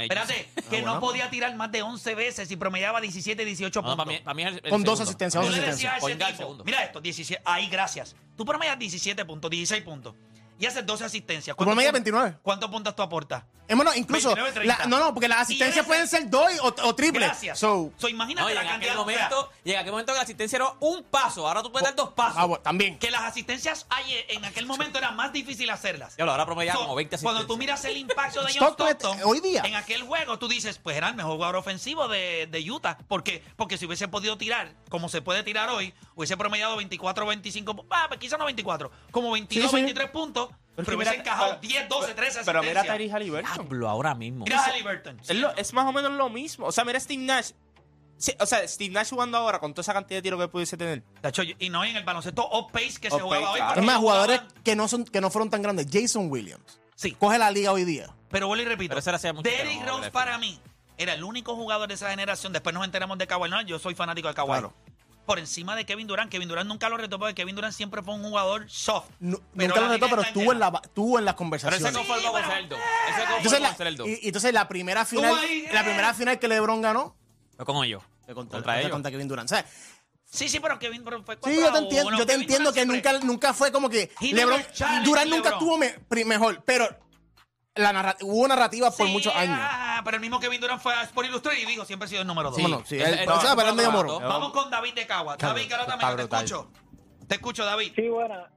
Espérate, 0.00 0.48
que 0.70 0.78
ah, 0.78 0.82
no 0.82 1.00
podía 1.00 1.30
tirar 1.30 1.54
más 1.56 1.70
de 1.70 1.82
11 1.82 2.14
veces 2.14 2.50
y 2.50 2.56
promediaba 2.56 3.00
17, 3.00 3.44
18 3.44 3.82
puntos. 3.82 4.06
Con 4.70 4.82
12 4.82 5.03
asistencia. 5.04 5.40
Mira 6.64 6.84
esto, 6.84 7.00
17. 7.00 7.42
Ahí, 7.44 7.68
gracias. 7.68 8.14
Tú 8.36 8.44
promedias 8.44 8.78
17 8.78 9.24
puntos, 9.24 9.50
16 9.50 9.82
puntos 9.82 10.14
y 10.58 10.66
haces 10.66 10.84
12 10.86 11.04
asistencias. 11.04 11.56
Tú 11.56 11.64
promedias 11.64 11.92
puntos- 11.92 12.04
29. 12.12 12.38
¿Cuántos 12.42 12.70
puntos 12.70 12.94
tú 12.96 13.02
aportas? 13.02 13.44
Bueno, 13.66 13.92
incluso, 13.94 14.28
29, 14.34 14.52
30. 14.52 14.78
la- 14.78 14.86
no, 14.86 14.98
no, 14.98 15.14
porque 15.14 15.26
las 15.26 15.38
asistencias 15.40 15.86
pueden 15.86 16.06
ser 16.06 16.28
dos 16.28 16.46
o, 16.60 16.66
o 16.86 16.94
triple. 16.94 17.24
Gracias. 17.24 17.58
So, 17.58 17.92
So, 17.96 18.08
imagínate 18.10 18.46
No, 18.46 18.54
la 18.54 18.60
en 18.60 18.66
aquel 18.66 18.72
cantidad. 18.88 18.94
momento, 18.96 19.50
y 19.64 19.72
en 19.72 19.78
aquel 19.78 19.90
momento 19.92 20.12
que 20.12 20.16
la 20.18 20.22
asistencia 20.22 20.56
era 20.56 20.66
un 20.80 21.02
paso. 21.04 21.48
Ahora 21.48 21.62
tú 21.62 21.72
puedes 21.72 21.84
dar 21.86 21.96
dos 21.96 22.10
pasos. 22.10 22.36
ah, 22.38 22.44
bueno, 22.44 22.62
también. 22.62 22.98
que 22.98 23.10
las 23.10 23.22
asistencias 23.22 23.86
ayer, 23.88 24.26
en 24.28 24.44
aquel 24.44 24.66
momento 24.66 24.98
era 24.98 25.12
más 25.12 25.32
difícil 25.32 25.70
hacerlas. 25.70 26.14
Ya 26.18 26.26
lo 26.26 26.32
ahora 26.32 26.44
promediaba 26.44 26.78
So, 26.78 26.82
como 26.84 26.94
20 26.94 27.14
asistencias. 27.16 27.32
Cuando 27.42 27.46
tú 27.54 27.58
miras 27.58 27.82
el 27.86 27.96
impacto 27.96 28.40
de 28.42 28.52
John 28.52 28.68
Stockton, 28.74 28.88
Stockton 28.90 29.20
hoy 29.24 29.40
día. 29.40 29.62
en 29.64 29.76
aquel 29.76 30.02
juego, 30.02 30.38
tú 30.38 30.46
dices, 30.46 30.76
pues 30.78 30.98
era 30.98 31.08
el 31.08 31.14
mejor 31.14 31.32
jugador 31.32 31.56
ofensivo 31.56 32.06
de, 32.06 32.46
de 32.50 32.70
Utah. 32.70 32.98
¿Por 33.08 33.22
qué? 33.24 33.42
Porque 33.56 33.78
si 33.78 33.86
hubiese 33.86 34.08
podido 34.08 34.36
tirar 34.36 34.74
como 34.90 35.08
se 35.08 35.22
puede 35.22 35.42
tirar 35.42 35.70
hoy, 35.70 35.94
hubiese 36.14 36.36
promediado 36.36 36.76
24, 36.76 37.24
25, 37.24 37.86
ah, 37.90 38.04
pues 38.08 38.20
quizás 38.20 38.38
no 38.38 38.44
24, 38.44 38.90
como 39.10 39.30
22, 39.32 39.64
Sí, 39.70 39.70
sí. 39.70 39.82
23 39.82 40.10
puntos, 40.10 40.50
pero, 40.76 40.96
hubiese 40.96 41.14
encajado 41.14 41.58
pero- 41.60 41.72
10, 41.72 41.88
12, 41.88 42.14
13 42.14 42.40
Pero 42.44 42.62
mira 42.62 42.80
a. 42.80 42.84
Tyrese 42.84 43.12
Halliburton. 43.12 43.60
Hablo 43.60 43.88
ahora 43.88 44.14
mismo. 44.14 44.44
Mira 44.44 44.60
a 44.60 44.64
Halliburton. 44.64 45.20
Es, 45.20 45.36
lo- 45.36 45.54
es 45.56 45.72
más 45.72 45.86
o 45.86 45.92
menos 45.92 46.12
lo 46.12 46.28
mismo. 46.28 46.66
O 46.66 46.72
sea, 46.72 46.84
mira 46.84 46.98
a 46.98 47.00
Steve 47.00 47.22
Nash. 47.22 47.50
Sí, 48.16 48.32
o 48.38 48.46
sea, 48.46 48.66
Steve 48.68 48.92
Nash 48.92 49.10
jugando 49.10 49.36
ahora 49.38 49.58
con 49.58 49.74
toda 49.74 49.82
esa 49.82 49.92
cantidad 49.92 50.18
de 50.18 50.22
tiros 50.22 50.40
que 50.40 50.48
pudiese 50.48 50.76
tener. 50.76 51.02
Y 51.58 51.68
no 51.70 51.84
en 51.84 51.96
el 51.96 52.04
baloncesto 52.04 52.48
off-pace 52.48 53.00
que 53.00 53.10
se 53.10 53.20
jugaba 53.20 53.50
hoy. 53.50 53.58
claro. 53.58 53.80
Es 53.80 53.86
más, 53.86 53.98
jugadores 53.98 54.40
que 54.62 54.76
no, 54.76 54.86
son, 54.88 55.04
que 55.04 55.20
no 55.20 55.30
fueron 55.30 55.50
tan 55.50 55.62
grandes. 55.62 55.86
Jason 55.92 56.30
Williams. 56.30 56.80
Sí, 56.94 57.10
Coge 57.12 57.38
la 57.38 57.50
liga 57.50 57.72
hoy 57.72 57.84
día. 57.84 58.06
pero 58.30 58.46
vuelvo 58.46 58.62
y 58.62 58.66
repito. 58.68 58.94
Derrick 59.42 59.84
Rose 59.86 60.10
para 60.12 60.38
mí 60.38 60.60
era 60.96 61.14
el 61.14 61.24
único 61.24 61.56
jugador 61.56 61.88
de 61.88 61.94
esa 61.94 62.08
generación. 62.10 62.52
Después 62.52 62.72
nos 62.72 62.84
enteramos 62.84 63.18
de 63.18 63.26
Kawhi 63.26 63.48
Leonard. 63.48 63.66
Yo 63.66 63.78
soy 63.80 63.94
fanático 63.96 64.28
de 64.28 64.34
Kawhi. 64.34 64.48
Claro. 64.48 64.74
Por 65.26 65.38
encima 65.38 65.74
de 65.74 65.86
Kevin 65.86 66.06
Durant. 66.06 66.30
Kevin 66.30 66.48
Durant 66.48 66.68
nunca 66.68 66.88
lo 66.88 66.96
retó 66.98 67.18
porque 67.18 67.34
Kevin 67.34 67.54
Durant 67.56 67.72
siempre 67.74 68.02
fue 68.02 68.14
un 68.14 68.22
jugador 68.22 68.68
soft. 68.70 69.08
Nu- 69.20 69.40
Pero 69.56 69.68
nunca 69.74 69.80
lo 69.80 69.88
retó, 69.92 70.08
pero 70.10 70.22
estuvo 70.22 70.52
en, 70.52 70.58
llena. 70.58 70.70
la, 70.70 70.80
estuvo 70.84 71.18
en 71.18 71.24
las 71.24 71.32
Pero 71.34 71.38
conversaciones. 71.38 71.80
ese 71.88 71.92
no 71.98 72.04
fue 72.04 72.16
el 72.18 72.22
pero- 72.32 72.46
Cerdo. 72.48 72.76
Ese 73.08 73.18
no 73.20 73.26
fue 73.26 73.36
entonces, 73.38 73.60
el 73.70 73.76
Cerdo. 73.76 74.06
y, 74.06 74.18
y 74.22 74.26
entonces 74.26 74.52
la 74.52 74.68
primera 74.68 75.04
final, 75.06 75.34
la 75.72 75.80
eh. 75.80 75.84
primera 75.84 76.12
final 76.14 76.38
que 76.38 76.46
LeBron 76.48 76.82
ganó 76.82 77.16
Fue 77.56 77.64
con 77.64 77.84
ellos. 77.84 78.02
fue 78.26 78.34
contra, 78.34 78.58
Contra 78.58 78.80
ellos. 78.80 78.90
contra 78.92 79.10
Kevin 79.10 79.28
Durant. 79.28 79.50
O 79.50 79.54
sea, 79.54 79.64
Sí, 80.26 80.48
sí, 80.48 80.58
pero 80.58 80.78
Kevin 80.80 81.04
Durant 81.04 81.24
fue 81.24 81.36
Sí, 81.44 81.56
yo 81.60 81.70
te 81.72 81.78
entiendo, 81.78 82.10
yo 82.10 82.18
te 82.18 82.26
Kevin 82.26 82.40
entiendo 82.42 82.70
Durant 82.70 82.74
que 82.74 82.80
siempre- 82.82 83.12
nunca, 83.12 83.26
nunca 83.26 83.54
fue 83.54 83.70
como 83.70 83.88
que 83.88 84.10
He 84.20 84.34
LeBron, 84.34 84.60
Durant 85.04 85.30
nunca 85.30 85.50
LeBron. 85.50 85.52
estuvo 85.52 85.78
me- 85.78 85.90
pri- 86.08 86.24
mejor, 86.24 86.62
pero 86.64 86.88
la 87.76 87.92
narra- 87.92 88.16
hubo 88.22 88.46
narrativa 88.48 88.90
por 88.90 89.06
Sí, 89.06 89.12
muchos 89.12 89.34
años. 89.34 89.58
ah, 89.60 90.00
pero 90.04 90.16
el 90.16 90.20
mismo 90.20 90.38
Kevin 90.40 90.60
Durant 90.60 90.80
fue 90.80 90.94
a 90.94 91.02
Sport 91.02 91.28
Illustrated 91.28 91.62
y 91.62 91.66
dijo 91.66 91.84
siempre 91.84 92.06
ha 92.06 92.08
sido 92.08 92.20
el 92.22 92.26
número 92.28 92.50
dos. 92.50 92.60
Bueno, 92.60 92.82
sí, 92.84 92.98
¿sabes? 93.00 93.26
pero 93.56 93.68
él 93.70 93.74
medio 93.74 93.88
ese- 93.90 93.96
moro. 93.96 94.20
Vamos 94.20 94.52
con 94.52 94.70
David 94.70 94.94
de 94.94 95.06
Cagua. 95.06 95.36
Claro, 95.36 95.54
David 95.54 95.70
Garata, 95.70 95.94
está 95.94 96.08
te 96.08 96.14
brutal. 96.14 96.44
escucho. 96.44 96.72
Te 97.28 97.34
escucho, 97.36 97.64
David. 97.64 97.92
Sí, 97.96 98.08
buena. 98.08 98.50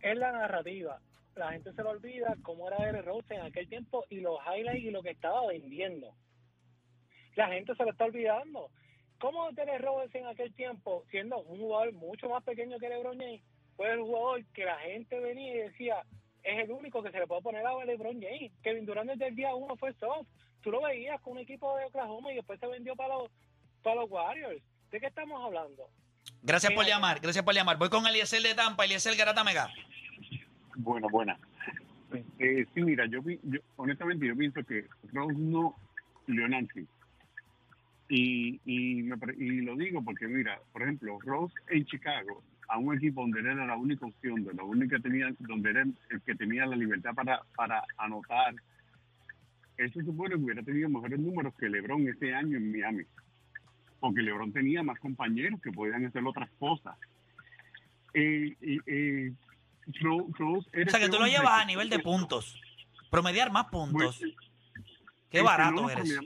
Es 0.00 0.16
la 0.16 0.30
narrativa. 0.32 1.00
La 1.34 1.52
gente 1.52 1.72
se 1.72 1.82
le 1.82 1.88
olvida 1.88 2.34
cómo 2.42 2.68
era 2.68 2.76
Derrick 2.84 3.04
Rose 3.06 3.34
en 3.34 3.42
aquel 3.42 3.68
tiempo 3.68 4.04
y 4.10 4.20
los 4.20 4.38
highlights 4.46 4.84
y 4.84 4.90
lo 4.90 5.02
que 5.02 5.10
estaba 5.10 5.46
vendiendo. 5.46 6.14
La 7.36 7.48
gente 7.48 7.74
se 7.76 7.84
lo 7.84 7.90
está 7.92 8.04
olvidando. 8.04 8.70
¿Cómo 9.20 9.50
Derrick 9.52 9.80
Rose 9.80 10.16
en 10.18 10.26
aquel 10.26 10.52
tiempo, 10.54 11.04
siendo 11.10 11.38
un 11.38 11.58
jugador 11.58 11.92
mucho 11.94 12.28
más 12.28 12.42
pequeño 12.44 12.78
que 12.78 12.88
LeBron 12.88 13.18
James, 13.18 13.42
fue 13.76 13.90
el 13.92 14.00
jugador 14.00 14.44
que 14.52 14.64
la 14.64 14.78
gente 14.78 15.18
venía 15.18 15.54
y 15.54 15.58
decía, 15.58 16.02
es 16.48 16.64
el 16.64 16.70
único 16.70 17.02
que 17.02 17.10
se 17.10 17.18
le 17.18 17.26
puede 17.26 17.42
poner 17.42 17.66
a 17.66 17.84
LeBron 17.84 18.20
James? 18.20 18.50
Kevin 18.62 18.86
Durant 18.86 19.10
desde 19.10 19.28
el 19.28 19.36
día 19.36 19.54
uno 19.54 19.76
fue 19.76 19.92
soft. 19.94 20.26
Tú 20.62 20.70
lo 20.70 20.82
veías 20.82 21.20
con 21.20 21.34
un 21.34 21.40
equipo 21.40 21.76
de 21.76 21.84
Oklahoma 21.84 22.32
y 22.32 22.36
después 22.36 22.58
se 22.58 22.66
vendió 22.66 22.96
para 22.96 23.16
los, 23.16 23.30
para 23.82 23.96
los 23.96 24.10
Warriors. 24.10 24.62
¿De 24.90 24.98
qué 24.98 25.06
estamos 25.06 25.44
hablando? 25.44 25.88
Gracias 26.42 26.72
por 26.72 26.86
llamar, 26.86 27.20
gracias 27.20 27.44
por 27.44 27.54
llamar. 27.54 27.76
Voy 27.78 27.90
con 27.90 28.06
Eliezer 28.06 28.42
de 28.42 28.54
Tampa, 28.54 28.84
Eliezer 28.84 29.14
Garata 29.16 29.44
Mega. 29.44 29.70
Buena, 30.76 31.08
buena. 31.08 31.38
Eh, 32.38 32.64
sí, 32.74 32.82
mira, 32.82 33.04
yo, 33.06 33.20
yo 33.42 33.60
honestamente 33.76 34.26
yo 34.26 34.34
pienso 34.36 34.64
que 34.64 34.86
Rose 35.12 35.38
no, 35.38 35.76
Leonard 36.26 36.66
sí. 36.72 36.86
Y, 38.08 38.60
y, 38.64 39.10
y 39.36 39.60
lo 39.60 39.76
digo 39.76 40.02
porque, 40.02 40.26
mira, 40.26 40.58
por 40.72 40.82
ejemplo, 40.82 41.18
Rose 41.20 41.54
en 41.68 41.84
Chicago, 41.84 42.42
a 42.68 42.78
un 42.78 42.94
equipo 42.94 43.22
donde 43.22 43.40
él 43.40 43.46
era 43.46 43.66
la 43.66 43.76
única 43.76 44.06
opción, 44.06 44.44
de 44.44 44.52
la 44.52 44.62
única 44.62 44.96
que 44.96 45.02
tenía, 45.02 45.34
donde 45.38 45.70
era 45.70 45.82
el 45.82 46.20
que 46.24 46.34
tenía 46.34 46.66
la 46.66 46.76
libertad 46.76 47.14
para, 47.14 47.40
para 47.56 47.82
anotar, 47.96 48.54
se 49.76 50.04
supone 50.04 50.30
que 50.30 50.42
hubiera 50.42 50.62
tenido 50.62 50.88
mejores 50.88 51.18
números 51.18 51.54
que 51.54 51.68
LeBron 51.68 52.08
ese 52.08 52.34
año 52.34 52.56
en 52.56 52.72
Miami. 52.72 53.04
Porque 54.00 54.22
LeBron 54.22 54.52
tenía 54.52 54.82
más 54.82 54.98
compañeros 54.98 55.60
que 55.62 55.70
podían 55.70 56.04
hacer 56.04 56.24
otras 56.26 56.50
cosas. 56.58 56.96
Eh, 58.12 58.56
eh, 58.60 59.32
Rose 60.00 60.32
O 60.40 60.62
sea, 60.62 60.72
que 60.72 61.06
ese 61.06 61.08
tú 61.08 61.18
lo 61.18 61.26
llevas 61.26 61.62
a 61.62 61.64
nivel 61.64 61.88
de 61.88 62.00
puntos. 62.00 62.60
Promediar 63.10 63.52
más 63.52 63.66
puntos. 63.66 64.18
Pues, 64.18 64.34
Qué 65.30 65.38
es 65.38 65.42
que 65.42 65.42
barato 65.42 65.90
eres. 65.90 66.18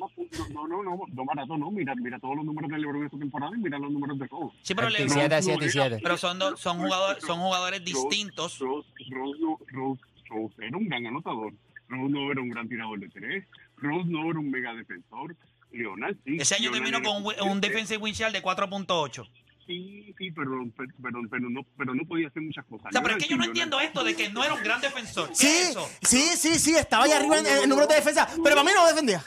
No, 0.53 0.67
no, 0.67 0.83
no, 0.83 0.99
no 1.13 1.25
barato 1.25 1.57
no. 1.57 1.71
Mira, 1.71 1.95
mira 1.95 2.19
todos 2.19 2.37
los 2.37 2.45
números 2.45 2.71
de 2.71 2.79
LeBron 2.79 3.05
esta 3.05 3.19
temporada 3.19 3.53
y 3.57 3.61
mira 3.61 3.79
los 3.79 3.91
números 3.91 4.19
de 4.19 4.27
Rose. 4.27 4.57
Sí, 4.63 4.75
pero, 4.75 4.89
le- 4.89 4.99
27, 4.99 5.29
no, 5.29 5.37
no 5.37 5.43
7 5.43 5.65
y 5.67 5.71
7. 5.71 5.99
pero 6.03 6.17
son, 6.17 6.39
dos- 6.39 6.61
son, 6.61 6.79
jugadores, 6.79 7.23
son 7.25 7.41
jugadores 7.41 7.81
Rose- 7.81 7.93
distintos. 7.93 8.59
Rose, 8.59 8.89
Rose, 9.11 9.39
no- 9.41 9.59
Rose, 9.69 10.01
Rose 10.29 10.55
era 10.67 10.77
un 10.77 10.89
gran 10.89 11.07
anotador. 11.07 11.53
Rose 11.89 12.09
no 12.13 12.33
era 12.33 12.41
un 12.41 12.49
gran 12.51 12.69
tirador 12.69 12.99
de 13.01 13.09
tres. 13.09 13.45
Rose 13.77 14.09
no 14.09 14.31
era 14.31 14.39
un 14.39 14.51
mega 14.51 14.73
defensor. 14.75 15.37
Leonard 15.71 16.17
sí. 16.25 16.37
Ese 16.39 16.55
año 16.57 16.71
Leonard 16.71 16.91
terminó 17.03 17.11
con 17.25 17.25
un, 17.47 17.51
un 17.53 17.61
defensive 17.61 17.99
win 17.99 18.15
share 18.15 18.33
de 18.33 18.43
4.8. 18.43 19.27
Sí, 19.67 20.13
sí, 20.19 20.31
pero, 20.33 20.51
pero, 20.77 20.91
pero, 21.01 21.19
pero 21.31 21.49
no, 21.49 21.61
pero 21.79 21.95
no 21.95 22.05
podía 22.05 22.27
hacer 22.29 22.43
muchas 22.43 22.65
cosas. 22.67 22.89
O 22.89 22.91
sea, 22.93 23.01
pero 23.01 23.17
es 23.17 23.23
que 23.25 23.31
yo 23.31 23.37
no 23.37 23.45
entiendo 23.45 23.81
esto 23.81 24.03
de 24.03 24.15
que 24.17 24.29
no 24.29 24.43
era 24.45 24.55
un 24.55 24.63
gran 24.63 24.81
defensor. 24.81 25.29
¿Qué 25.29 25.35
Sí, 25.37 25.47
es 25.47 25.69
eso? 25.71 25.89
sí, 26.03 26.19
sí, 26.37 26.59
sí, 26.59 26.75
estaba 26.75 27.05
allá 27.05 27.17
arriba 27.19 27.39
en, 27.39 27.47
en 27.47 27.69
números 27.69 27.89
de 27.89 27.95
defensa, 27.95 28.27
pero 28.43 28.57
para 28.57 28.65
mí 28.65 28.71
no 28.75 28.87
defendía. 28.89 29.23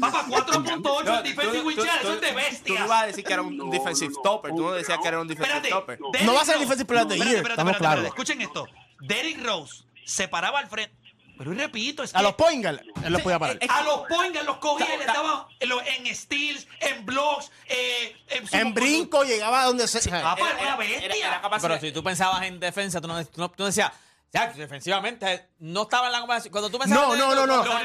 Papá, 0.00 0.24
4.8 0.28 1.04
No, 1.04 1.16
en 1.18 1.22
defensive 1.24 1.58
tú- 1.60 1.66
win 1.66 1.76
tú- 1.76 1.84
share, 1.84 2.00
tú- 2.02 2.06
eso 2.08 2.14
es 2.14 2.20
de 2.20 2.26
Tú 2.28 2.32
no 2.34 2.40
bestia. 2.40 2.84
ibas 2.84 3.02
a 3.02 3.06
decir 3.06 3.24
que 3.24 3.32
era 3.32 3.42
un 3.42 3.56
No, 3.56 3.64
defensive 3.66 4.14
stopper. 4.14 4.50
Tú 4.52 4.62
no 4.62 4.72
decías 4.72 4.98
que 5.00 5.08
era 5.08 5.20
un 5.20 5.28
defensive 5.28 5.56
Espérate. 5.56 5.96
stopper. 5.96 6.24
No 6.24 6.34
va 6.34 6.40
a 6.42 6.44
ser 6.44 6.58
defensive 6.58 6.84
player 6.86 7.06
Espérate, 7.12 7.30
year, 7.30 7.50
estamos 7.50 7.76
claros. 7.76 8.04
Escuchen 8.06 8.40
esto. 8.40 8.66
Derrick 9.00 9.44
Rose 9.44 9.84
se 10.04 10.28
paraba 10.28 10.58
al 10.58 10.68
frente. 10.68 10.96
Pero 11.38 11.54
y 11.54 11.56
repito, 11.56 12.02
es 12.04 12.12
que 12.12 12.18
A 12.18 12.22
los 12.22 12.34
Poingal, 12.34 12.82
él 13.04 13.12
los 13.12 13.22
podía 13.22 13.38
parar. 13.38 13.58
a 13.68 13.82
los 13.82 14.02
poingas 14.06 14.44
los 14.44 14.58
cogía 14.58 14.94
y 14.94 14.98
le 14.98 15.06
daba 15.06 15.48
en, 15.58 16.14
steals, 16.14 16.68
en 16.78 17.04
blocks, 17.04 17.50
eh, 17.66 18.14
en, 18.28 18.46
En 18.52 18.74
brinco 18.74 19.24
llegaba 19.24 19.62
a 19.62 19.64
donde 19.64 19.88
se. 19.88 20.06
Una 20.08 20.20
Era- 20.20 20.34
bestia. 20.76 20.98
era- 21.04 21.14
era 21.16 21.40
capaz 21.40 21.62
Pero 21.62 21.74
de- 21.74 21.80
si 21.80 21.90
tú 21.90 22.04
pensabas 22.04 22.42
en 22.44 22.60
defensa, 22.60 23.00
tú 23.00 23.08
no, 23.08 23.24
tú 23.24 23.40
no- 23.40 23.50
tú 23.50 23.64
decías, 23.64 23.90
ya, 24.32 24.46
defensivamente 24.52 25.50
no 25.58 25.82
estaba 25.82 26.06
en 26.06 26.12
la 26.12 26.20
conversación. 26.20 26.52
Cuando 26.52 26.70
tú 26.70 26.78
pensabas 26.78 27.08
No, 27.08 27.16
no, 27.16 27.34
no, 27.34 27.46
no. 27.46 27.64
no, 27.64 27.78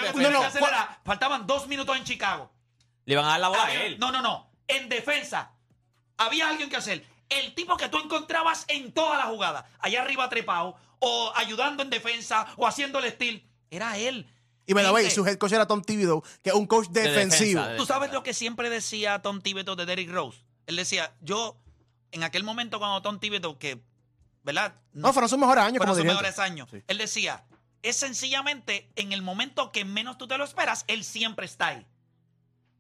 era- 0.67 0.99
faltaban 1.03 1.45
dos 1.45 1.67
minutos 1.67 1.95
en 1.97 2.03
Chicago. 2.03 2.51
Le 3.05 3.13
iban 3.13 3.25
a 3.25 3.29
dar 3.29 3.39
la 3.39 3.47
bola 3.49 3.63
a 3.63 3.67
Había- 3.67 3.85
él. 3.85 3.99
no, 3.99 4.11
no, 4.11 4.21
no. 4.21 4.49
En 4.67 4.89
defensa, 4.89 5.51
había 6.17 6.49
alguien 6.49 6.69
que 6.69 6.77
hacer. 6.77 7.05
El 7.29 7.53
tipo 7.55 7.75
que 7.77 7.89
tú 7.89 7.97
encontrabas 7.97 8.65
en 8.69 8.91
toda 8.93 9.17
la 9.17 9.23
jugada, 9.25 9.65
allá 9.79 10.01
arriba 10.01 10.29
trepado, 10.29 10.75
o 10.99 11.31
ayudando 11.35 11.83
en 11.83 11.89
defensa, 11.89 12.47
o 12.57 12.65
haciendo 12.65 12.99
el 12.99 13.11
steal, 13.11 13.43
era 13.69 13.97
él. 13.97 14.25
Y 14.65 14.73
the 14.73 14.91
way, 14.91 15.03
Gente, 15.03 15.15
su 15.15 15.25
head 15.25 15.37
coach 15.37 15.51
era 15.53 15.65
Tom 15.67 15.81
Thibodeau, 15.81 16.21
que 16.43 16.49
es 16.49 16.55
un 16.55 16.65
coach 16.67 16.87
De 16.89 17.01
defensivo. 17.03 17.61
defensa, 17.61 17.71
de- 17.73 17.77
Tú 17.77 17.85
sabes 17.85 18.11
lo 18.11 18.23
que 18.23 18.33
siempre 18.33 18.69
decía 18.69 19.21
Tom 19.21 19.41
Thibodeau 19.41 19.75
de 19.75 19.85
Derrick 19.85 20.09
Rose. 20.11 20.39
Él 20.65 20.75
decía, 20.75 21.13
yo, 21.21 21.55
en 22.11 22.23
aquel 22.23 22.43
momento 22.43 22.79
cuando 22.79 23.01
Tom 23.01 23.19
Thibodeau, 23.19 23.57
que 23.57 23.79
¿verdad? 24.47 24.73
No, 24.93 25.13
fueron 25.13 25.29
sus 25.29 25.37
mejores 25.37 25.63
años 25.63 25.77
fueron 25.77 25.93
como 25.93 25.95
sus 25.95 26.03
dirigente. 26.03 26.23
mejores 26.23 26.39
años. 26.39 26.83
Él 26.87 26.97
decía, 26.97 27.45
es 27.83 27.97
sencillamente 27.97 28.89
en 28.95 29.11
el 29.11 29.21
momento 29.21 29.71
que 29.71 29.85
menos 29.85 30.17
tú 30.17 30.27
te 30.27 30.37
lo 30.37 30.43
esperas, 30.43 30.83
él 30.87 31.03
siempre 31.03 31.45
está 31.45 31.67
ahí. 31.67 31.85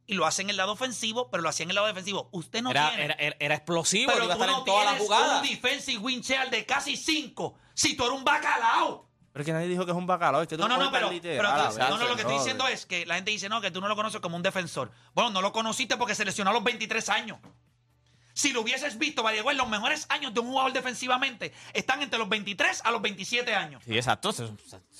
Y 0.07 0.13
lo 0.13 0.25
hace 0.25 0.41
en 0.41 0.49
el 0.49 0.55
lado 0.57 0.71
ofensivo, 0.71 1.29
pero 1.29 1.43
lo 1.43 1.49
hacía 1.49 1.65
en 1.65 1.69
el 1.71 1.75
lado 1.75 1.87
defensivo. 1.87 2.29
Usted 2.31 2.61
no 2.61 2.71
Era, 2.71 2.87
tiene. 2.89 3.03
era, 3.03 3.13
era, 3.15 3.35
era 3.39 3.55
explosivo, 3.55 4.09
pero 4.13 4.23
iba 4.23 4.33
a 4.33 4.37
tú 4.37 4.43
estar 4.43 4.55
no 4.55 4.59
en 4.59 4.65
toda 4.65 4.83
la 4.85 4.91
tienes 4.91 5.05
jugada. 5.07 5.41
un 5.41 5.47
defensive 5.47 5.97
win 5.99 6.21
share 6.21 6.49
de 6.49 6.65
casi 6.65 6.95
5 6.95 7.55
si 7.73 7.95
tú 7.97 8.05
eres 8.05 8.17
un 8.17 8.23
bacalao. 8.23 9.05
Pero 9.33 9.41
es 9.43 9.45
que 9.45 9.53
nadie 9.53 9.67
dijo 9.67 9.85
que 9.85 9.91
es 9.91 9.97
un 9.97 10.07
bacalao. 10.07 10.41
Es 10.41 10.47
que 10.47 10.55
tú 10.55 10.61
No, 10.63 10.69
no, 10.69 10.77
no, 10.77 10.91
pero, 10.91 11.11
no, 11.11 11.97
no, 11.97 12.07
lo 12.07 12.15
que 12.15 12.21
estoy 12.21 12.37
diciendo 12.37 12.65
es 12.67 12.85
que 12.85 13.05
la 13.05 13.15
gente 13.15 13.29
dice, 13.31 13.49
no, 13.49 13.59
que 13.61 13.69
tú 13.69 13.81
no 13.81 13.87
lo 13.89 13.95
conoces 13.95 14.19
como 14.21 14.35
un 14.37 14.41
defensor. 14.41 14.91
Bueno, 15.13 15.29
no 15.29 15.41
lo 15.41 15.51
conociste 15.51 15.97
porque 15.97 16.15
se 16.15 16.23
lesionó 16.25 16.49
a 16.51 16.53
los 16.53 16.63
23 16.63 17.09
años. 17.09 17.37
Si 18.37 18.53
lo 18.53 18.61
hubieses 18.61 18.99
visto, 18.99 19.23
Variegüez, 19.23 19.57
los 19.57 19.67
mejores 19.67 20.05
años 20.09 20.31
de 20.31 20.41
un 20.41 20.49
jugador 20.49 20.71
defensivamente 20.71 21.51
están 21.73 22.03
entre 22.03 22.19
los 22.19 22.29
23 22.29 22.81
a 22.85 22.91
los 22.91 23.01
27 23.01 23.55
años. 23.55 23.81
Sí, 23.83 23.95
exacto. 23.97 24.31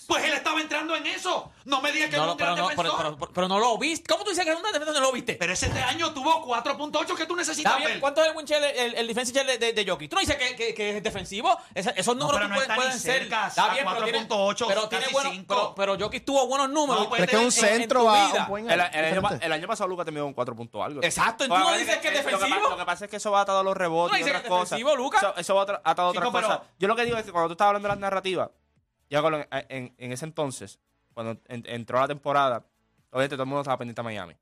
Pues 0.08 0.24
él 0.24 0.34
estaba 0.34 0.60
entrando 0.60 0.96
en 0.96 1.06
eso. 1.06 1.51
No 1.65 1.79
me 1.82 1.91
digas 1.91 2.10
que 2.10 2.17
no, 2.17 2.25
lo- 2.25 2.32
un 2.32 2.38
pero, 2.39 2.56
gran 2.56 2.63
no, 2.65 2.70
pero, 2.75 2.84
defensor. 2.89 3.17
pero- 3.20 3.34
pero 3.34 3.48
no 3.48 3.60
lo 3.60 3.77
viste. 3.77 4.12
¿Cómo 4.12 4.24
tú 4.24 4.32
dices 4.32 4.44
que 4.44 4.51
es 4.51 4.58
un 4.58 4.63
defensor 4.63 4.94
no 4.96 5.01
lo 5.01 5.12
viste? 5.12 5.36
Pero 5.36 5.53
ese 5.53 5.67
este 5.67 5.82
año 5.84 6.13
tuvo 6.13 6.41
4.8 6.48 7.15
que 7.15 7.27
tú 7.27 7.36
necesitas 7.36 7.77
bien, 7.77 7.89
ver. 7.91 8.00
¿Cuánto 8.00 8.24
es 8.24 8.29
el 8.32 8.36
win 8.38 8.46
share, 8.48 8.63
el, 8.75 8.96
el 8.96 9.08
defensive 9.08 9.44
de, 9.44 9.58
de, 9.60 9.74
de 9.74 9.86
Jokic? 9.88 10.10
Tú 10.10 10.15
no 10.15 10.22
dices 10.22 10.36
que, 10.38 10.56
que, 10.56 10.74
que 10.74 10.98
es 10.98 11.03
defensivo. 11.03 11.56
Esa- 11.75 11.91
esos 11.91 12.15
No, 12.15 12.22
números 12.25 12.39
pero 12.39 12.48
no 12.50 12.56
pueden, 12.56 12.72
está 12.72 12.74
ni 12.74 12.82
pueden 12.82 13.00
ser. 13.00 13.22
Está 13.50 13.74
bien, 13.74 13.86
pero 13.88 14.03
tiene, 14.03 14.27
4.8, 14.27 14.65
pero 14.67 14.89
tiene 14.89 15.06
buenos. 15.12 15.34
Pero, 15.48 15.75
pero 15.75 15.98
Jokic 16.00 16.25
tuvo 16.25 16.48
buenos 16.48 16.70
números. 16.70 17.03
No, 17.03 17.10
pues, 17.10 17.20
Pero 17.22 17.25
es 17.25 17.53
que 17.53 17.63
un 17.63 17.65
en- 17.67 17.70
en- 17.70 17.74
en 17.75 17.79
centro 17.82 18.03
va 18.06 18.48
El, 18.58 18.79
el 19.44 19.51
año, 19.51 19.62
el 19.63 19.67
pasado 19.67 19.88
Lucas 19.88 20.06
terminó 20.06 20.25
con 20.25 20.34
4 20.34 20.56
puntos 20.56 20.82
algo. 20.84 21.03
Exacto, 21.03 21.46
y 21.46 21.48
tú 21.50 21.56
no 21.58 21.77
dices 21.77 21.98
que 21.98 22.08
es 22.08 22.22
pa- 22.24 22.32
defensivo. 22.32 22.70
Lo 22.70 22.77
que 22.77 22.86
pasa 22.86 23.06
es 23.06 23.12
que 23.12 23.20
eso 23.27 23.31
va 23.31 23.41
atado 23.41 23.60
a 23.60 23.63
los 23.63 23.75
rebotes 23.77 24.13
no 24.13 24.25
y 24.25 24.29
otras 24.29 24.43
cosas. 24.50 24.79
Eso, 25.19 25.36
eso 25.38 25.55
va 25.55 25.62
atado 25.84 26.07
a 26.07 26.12
otras 26.12 26.24
Chico, 26.25 26.31
pero- 26.38 26.48
cosas. 26.48 26.62
Yo 26.79 26.88
lo 26.88 26.96
que 26.96 27.05
digo 27.05 27.17
es 27.17 27.25
que 27.25 27.31
cuando 27.31 27.50
tú 27.50 27.53
estabas 27.53 27.69
hablando 27.69 27.88
de 27.88 27.93
las 27.93 28.00
narrativas, 28.00 28.50
yo 29.10 29.22
con- 29.22 29.34
en, 29.36 29.48
en- 29.51 29.96
en 29.98 30.12
ese 30.12 30.25
entonces, 30.25 30.79
cuando 31.13 31.39
en- 31.48 31.63
entró 31.67 32.00
la 32.00 32.07
temporada, 32.07 32.65
obviamente 33.12 33.36
todo 33.36 33.43
el 33.43 33.50
mundo 33.50 33.62
estaba 33.62 33.77
pendiente 33.77 34.01
a 34.01 34.03
Miami. 34.03 34.36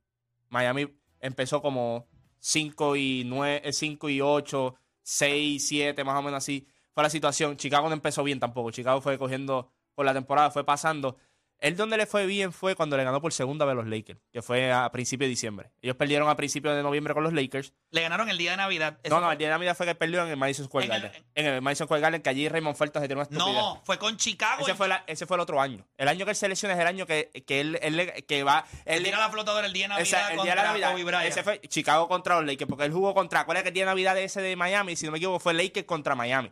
Miami 0.50 0.88
empezó 1.20 1.62
como 1.62 2.08
5 2.40 2.96
y 2.96 3.24
9, 3.26 3.74
5 3.74 4.10
y 4.10 4.22
8, 4.22 4.76
6, 5.02 5.68
7, 5.68 6.04
más 6.04 6.16
o 6.18 6.22
menos 6.22 6.38
así. 6.38 6.68
Fue 6.94 7.04
la 7.04 7.10
situación. 7.10 7.58
Chicago 7.58 7.88
no 7.90 7.94
empezó 7.94 8.24
bien 8.24 8.40
tampoco. 8.40 8.72
Chicago 8.72 9.02
fue 9.02 9.18
cogiendo 9.18 9.72
por 9.96 10.06
la 10.06 10.14
temporada, 10.14 10.52
fue 10.52 10.64
pasando. 10.64 11.18
Él 11.60 11.78
donde 11.78 11.98
le 11.98 12.06
fue 12.06 12.26
bien 12.26 12.52
fue 12.52 12.76
cuando 12.76 12.98
le 12.98 13.04
ganó 13.04 13.22
por 13.22 13.32
segunda 13.34 13.66
vez 13.66 13.72
a 13.72 13.76
los 13.76 13.88
Lakers, 13.88 14.20
que 14.32 14.42
fue 14.42 14.72
a 14.72 14.92
principios 14.92 15.26
de 15.26 15.30
diciembre. 15.30 15.72
Ellos 15.82 15.96
perdieron 15.96 16.28
a 16.30 16.36
principios 16.36 16.76
de 16.76 16.84
noviembre 16.84 17.14
con 17.14 17.24
los 17.24 17.34
Lakers. 17.34 17.74
Le 17.92 18.02
ganaron 18.02 18.30
el 18.30 18.38
día 18.38 18.52
de 18.52 18.58
Navidad. 18.58 19.00
No, 19.10 19.20
no, 19.20 19.24
fue- 19.28 19.32
el 19.34 19.38
día 19.40 19.48
de 19.48 19.54
Navidad 19.54 19.76
fue 19.78 19.86
que 19.86 19.96
perdió 19.96 20.22
en 20.24 20.30
el 20.30 20.38
Madison 20.38 20.66
Square 20.66 20.86
En 20.88 20.92
el- 20.92 21.02
Garden. 21.02 21.24
En 21.34 21.46
el 21.48 21.62
Madison 21.62 21.88
Square 21.88 22.02
Garden, 22.02 22.22
que 22.22 22.30
allí 22.30 22.50
Raymond 22.50 22.76
Felton 22.76 23.02
se 23.02 23.08
tiró 23.08 23.20
una 23.22 23.24
estupidez. 23.24 23.54
no, 23.56 23.82
fue 23.86 23.98
con 23.98 24.18
Chicago. 24.18 24.62
Ese 24.64 24.72
y- 24.72 24.76
fue, 24.76 24.88
la- 24.90 25.04
ese 25.08 25.26
fue 25.26 25.38
el 25.38 25.42
otro 25.42 25.62
año. 25.62 25.88
El 25.98 26.08
año 26.10 26.26
que 26.26 26.32
él 26.32 26.38
se 26.38 26.48
lesiona 26.50 26.76
es 26.76 26.80
el 26.82 26.88
año 26.88 27.06
que, 27.08 27.32
que 27.48 27.62
él, 27.62 27.80
él 27.82 28.26
que 28.28 28.44
va. 28.44 28.66
Él 28.84 29.04
tira 29.04 29.18
la 29.18 29.30
flotadora 29.30 29.66
el 29.66 29.74
día 29.74 29.86
de 29.86 29.90
Navidad 29.90 30.08
esa- 30.08 30.32
el 30.32 30.38
contra 30.38 30.54
día 30.54 30.62
de 30.62 30.68
Navidad. 30.68 30.92
Kobe 30.92 31.04
Bryant. 31.06 31.26
Ese 31.28 31.44
fue 31.44 31.62
Chicago 31.62 32.08
contra 32.10 32.36
los 32.36 32.46
Lakers, 32.46 32.68
porque 32.70 32.84
él 32.84 32.92
jugó 32.92 33.14
contra. 33.14 33.46
¿Cuál 33.46 33.58
es 33.58 33.66
el 33.66 33.74
día 33.74 33.84
de 33.84 33.92
Navidad 33.92 34.14
de 34.14 34.26
ese 34.26 34.42
de 34.42 34.56
Miami? 34.58 34.96
Si 34.98 35.06
no 35.06 35.14
me 35.14 35.20
equivoco, 35.20 35.40
fue 35.40 35.54
Lakers 35.54 35.86
contra 35.88 36.16
Miami. 36.16 36.52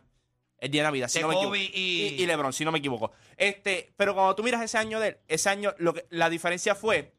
El 0.58 0.70
día 0.70 0.82
de 0.82 0.88
Navidad, 0.88 1.08
si 1.08 1.18
De 1.18 1.22
no 1.22 1.28
me 1.28 1.34
Kobe 1.34 1.58
equivoco. 1.64 1.78
y- 1.78 2.22
y 2.22 2.26
LeBron, 2.26 2.52
si 2.52 2.64
no 2.64 2.72
me 2.72 2.78
equivoco. 2.78 3.12
Este, 3.36 3.92
pero 3.96 4.14
cuando 4.14 4.34
tú 4.34 4.42
miras 4.42 4.62
ese 4.62 4.78
año 4.78 4.98
de 5.00 5.08
él, 5.08 5.16
ese 5.28 5.48
año, 5.50 5.74
lo 5.78 5.92
que, 5.94 6.06
la 6.10 6.30
diferencia 6.30 6.74
fue. 6.74 7.12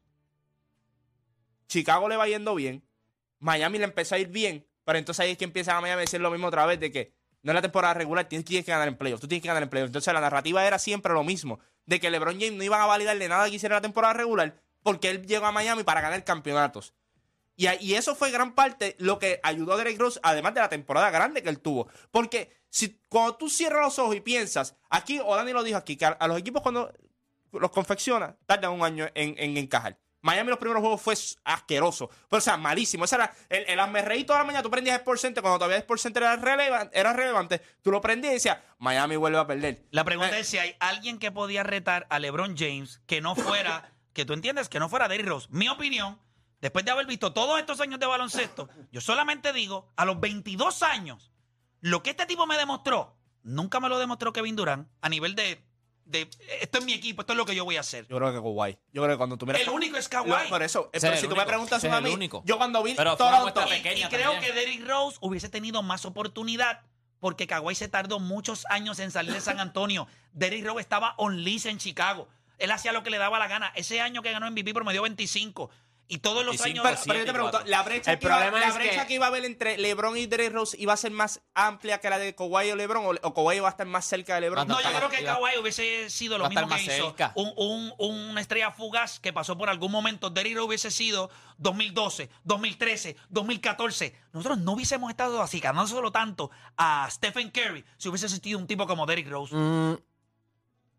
Chicago 1.68 2.08
le 2.08 2.16
va 2.16 2.26
yendo 2.28 2.54
bien. 2.54 2.82
Miami 3.38 3.78
le 3.78 3.84
empezó 3.84 4.14
a 4.14 4.18
ir 4.18 4.28
bien. 4.28 4.66
Pero 4.84 4.98
entonces 4.98 5.20
ahí 5.24 5.32
es 5.32 5.38
que 5.38 5.44
empieza 5.44 5.76
a 5.76 5.80
Miami 5.80 5.98
a 5.98 6.00
decir 6.02 6.20
lo 6.20 6.30
mismo 6.30 6.46
otra 6.46 6.64
vez: 6.66 6.78
de 6.80 6.90
que 6.92 7.12
no 7.42 7.52
es 7.52 7.54
la 7.54 7.62
temporada 7.62 7.94
regular, 7.94 8.28
tienes, 8.28 8.44
tienes 8.44 8.64
que 8.64 8.70
ganar 8.72 8.88
en 8.88 8.96
playoffs. 8.96 9.20
Tú 9.20 9.28
tienes 9.28 9.42
que 9.42 9.48
ganar 9.48 9.62
en 9.62 9.68
playoffs. 9.68 9.88
Entonces 9.90 10.12
la 10.14 10.20
narrativa 10.20 10.64
era 10.66 10.78
siempre 10.78 11.12
lo 11.12 11.24
mismo: 11.24 11.58
de 11.86 12.00
que 12.00 12.10
LeBron 12.10 12.34
James 12.40 12.52
no 12.54 12.64
iban 12.64 12.80
a 12.80 12.86
validarle 12.86 13.28
nada 13.28 13.48
que 13.48 13.56
hiciera 13.56 13.76
la 13.76 13.80
temporada 13.80 14.14
regular 14.14 14.56
porque 14.82 15.10
él 15.10 15.26
llegó 15.26 15.46
a 15.46 15.52
Miami 15.52 15.82
para 15.82 16.00
ganar 16.00 16.22
campeonatos. 16.24 16.94
Y, 17.56 17.68
y 17.84 17.94
eso 17.94 18.14
fue 18.14 18.30
gran 18.30 18.54
parte 18.54 18.96
lo 18.98 19.18
que 19.18 19.40
ayudó 19.42 19.72
a 19.72 19.76
Derek 19.78 19.98
Rose, 19.98 20.20
además 20.22 20.54
de 20.54 20.60
la 20.60 20.68
temporada 20.68 21.10
grande 21.10 21.42
que 21.42 21.48
él 21.48 21.60
tuvo. 21.60 21.88
Porque 22.10 22.54
si 22.68 23.00
cuando 23.08 23.36
tú 23.36 23.48
cierras 23.48 23.82
los 23.82 23.98
ojos 23.98 24.14
y 24.16 24.20
piensas, 24.20 24.76
aquí, 24.90 25.20
o 25.24 25.34
Dani 25.34 25.52
lo 25.52 25.62
dijo 25.62 25.78
aquí, 25.78 25.96
que 25.96 26.04
a, 26.04 26.08
a 26.10 26.28
los 26.28 26.38
equipos 26.38 26.62
cuando 26.62 26.92
los 27.52 27.70
confecciona, 27.70 28.36
tardan 28.46 28.72
un 28.72 28.82
año 28.84 29.06
en, 29.14 29.34
en 29.38 29.56
encajar. 29.56 29.98
Miami 30.22 30.50
los 30.50 30.58
primeros 30.58 30.80
juegos 30.80 31.00
fue 31.00 31.14
asqueroso. 31.44 32.10
Pero, 32.28 32.38
o 32.38 32.40
sea, 32.40 32.56
malísimo. 32.56 33.04
Ese 33.04 33.14
era 33.14 33.32
el, 33.48 33.64
el 33.68 33.78
hazme 33.78 34.02
reír 34.02 34.26
toda 34.26 34.40
la 34.40 34.44
mañana. 34.44 34.62
Tú 34.62 34.70
prendías 34.70 34.98
Sport 34.98 35.20
Center 35.20 35.40
cuando 35.40 35.58
todavía 35.58 35.76
Sport 35.78 36.00
Center 36.00 36.22
era, 36.24 36.36
relevan- 36.36 36.90
era 36.92 37.12
relevante. 37.12 37.60
Tú 37.80 37.92
lo 37.92 38.00
prendías 38.00 38.32
y 38.32 38.34
decías, 38.34 38.58
Miami 38.78 39.14
vuelve 39.16 39.38
a 39.38 39.46
perder. 39.46 39.84
La 39.92 40.04
pregunta 40.04 40.36
Eh, 40.36 40.40
es 40.40 40.48
si 40.48 40.58
hay 40.58 40.74
alguien 40.80 41.18
que 41.20 41.30
podía 41.30 41.62
retar 41.62 42.06
a 42.10 42.18
LeBron 42.18 42.56
James 42.56 43.00
que 43.06 43.20
no 43.20 43.36
fuera, 43.36 43.92
que 44.12 44.24
tú 44.24 44.32
entiendes, 44.32 44.68
que 44.68 44.80
no 44.80 44.88
fuera 44.88 45.06
Derrick 45.06 45.28
Rose. 45.28 45.46
Mi 45.50 45.68
opinión, 45.68 46.18
después 46.66 46.84
de 46.84 46.90
haber 46.90 47.06
visto 47.06 47.32
todos 47.32 47.58
estos 47.60 47.80
años 47.80 48.00
de 48.00 48.06
baloncesto, 48.06 48.68
yo 48.90 49.00
solamente 49.00 49.52
digo, 49.52 49.92
a 49.96 50.04
los 50.04 50.18
22 50.18 50.82
años, 50.82 51.30
lo 51.80 52.02
que 52.02 52.10
este 52.10 52.26
tipo 52.26 52.44
me 52.46 52.56
demostró, 52.56 53.16
nunca 53.44 53.78
me 53.78 53.88
lo 53.88 53.98
demostró 53.98 54.32
Kevin 54.32 54.56
Durant 54.56 54.88
a 55.00 55.08
nivel 55.08 55.36
de, 55.36 55.64
de 56.06 56.28
esto 56.60 56.78
es 56.78 56.84
mi 56.84 56.92
equipo, 56.92 57.22
esto 57.22 57.34
es 57.34 57.36
lo 57.36 57.46
que 57.46 57.54
yo 57.54 57.64
voy 57.64 57.76
a 57.76 57.80
hacer. 57.80 58.06
Yo 58.08 58.16
creo 58.16 58.32
que 58.32 58.38
Kawhi. 58.40 58.78
Yo 58.92 59.02
creo 59.02 59.14
que 59.14 59.18
cuando 59.18 59.36
tú 59.36 59.46
miras. 59.46 59.62
El 59.62 59.68
único 59.68 59.96
es 59.96 60.08
Kawhi. 60.08 60.28
Lo- 60.28 60.48
por 60.48 60.62
eso, 60.64 60.90
Ese 60.92 61.06
pero 61.06 61.14
es 61.14 61.20
si 61.20 61.28
tú 61.28 61.36
me 61.36 61.46
preguntas 61.46 61.84
a 61.84 62.00
mí, 62.00 62.10
único. 62.10 62.42
yo 62.44 62.58
cuando 62.58 62.82
vi 62.82 62.94
Pero 62.94 63.16
Toronto, 63.16 63.62
Y, 63.66 63.68
pequeña 63.68 64.06
y 64.06 64.08
creo 64.10 64.38
que 64.40 64.52
Derrick 64.52 64.84
Rose 64.86 65.18
hubiese 65.20 65.48
tenido 65.48 65.82
más 65.84 66.04
oportunidad 66.04 66.82
porque 67.20 67.46
Kawhi 67.46 67.74
se 67.74 67.88
tardó 67.88 68.18
muchos 68.18 68.66
años 68.68 68.98
en 68.98 69.10
salir 69.10 69.32
de 69.32 69.40
San 69.40 69.60
Antonio. 69.60 70.06
Derrick 70.32 70.66
Rose 70.66 70.80
estaba 70.80 71.14
on 71.16 71.44
lease 71.44 71.70
en 71.70 71.78
Chicago. 71.78 72.28
Él 72.58 72.70
hacía 72.70 72.92
lo 72.92 73.02
que 73.02 73.10
le 73.10 73.18
daba 73.18 73.38
la 73.38 73.48
gana. 73.48 73.70
Ese 73.74 74.00
año 74.00 74.22
que 74.22 74.32
ganó 74.32 74.50
MVP 74.50 74.72
promedió 74.74 75.02
25. 75.02 75.70
Y 76.08 76.18
todos 76.18 76.44
los 76.46 76.60
años... 76.60 76.84
Pero, 77.04 77.18
yo 77.18 77.24
te 77.24 77.32
pregunto, 77.32 77.60
la 77.66 77.82
brecha, 77.82 78.12
El 78.12 78.18
que, 78.20 78.26
iba, 78.26 78.38
la 78.38 78.50
brecha 78.72 79.02
que- 79.02 79.06
que 79.08 79.14
iba 79.14 79.26
a 79.26 79.28
haber 79.28 79.44
entre 79.44 79.76
LeBron 79.76 80.16
y 80.16 80.26
Derrick 80.26 80.52
Rose 80.52 80.76
iba 80.80 80.92
a 80.92 80.96
ser 80.96 81.10
más 81.10 81.40
amplia 81.54 81.98
que 81.98 82.08
la 82.08 82.18
de 82.18 82.34
Kawhi 82.34 82.70
o 82.70 82.76
LeBron, 82.76 83.04
o, 83.04 83.10
o 83.26 83.34
Kawhi 83.34 83.56
iba 83.56 83.66
a 83.66 83.70
estar 83.70 83.86
más 83.86 84.04
cerca 84.04 84.36
de 84.36 84.42
LeBron. 84.42 84.68
No, 84.68 84.74
No, 84.74 84.80
yo 84.80 84.96
creo 84.96 85.08
que 85.08 85.24
Kawhi 85.24 85.58
hubiese 85.60 86.08
sido 86.10 86.38
lo 86.38 86.44
va 86.44 86.50
mismo 86.50 86.68
que 86.68 86.82
hizo. 86.82 87.06
cerca. 87.08 87.32
Un, 87.34 87.52
un- 87.56 87.92
una 88.30 88.40
estrella 88.40 88.70
fugaz 88.70 89.18
que 89.18 89.32
pasó 89.32 89.58
por 89.58 89.68
algún 89.68 89.90
momento. 89.90 90.30
Derrick 90.30 90.54
Rose 90.56 90.66
hubiese 90.68 90.90
sido 90.92 91.28
2012, 91.58 92.30
2013, 92.44 93.16
2014. 93.30 94.14
Nosotros 94.32 94.58
no 94.58 94.72
hubiésemos 94.72 95.10
estado 95.10 95.42
así, 95.42 95.58
ganándoselo 95.60 96.12
tanto 96.12 96.50
a 96.76 97.08
Stephen 97.10 97.50
Curry 97.50 97.84
si 97.96 98.08
hubiese 98.08 98.26
existido 98.26 98.58
un 98.58 98.66
tipo 98.66 98.86
como 98.86 99.06
Derrick 99.06 99.28
Rose. 99.28 99.54
Mm, 99.56 99.96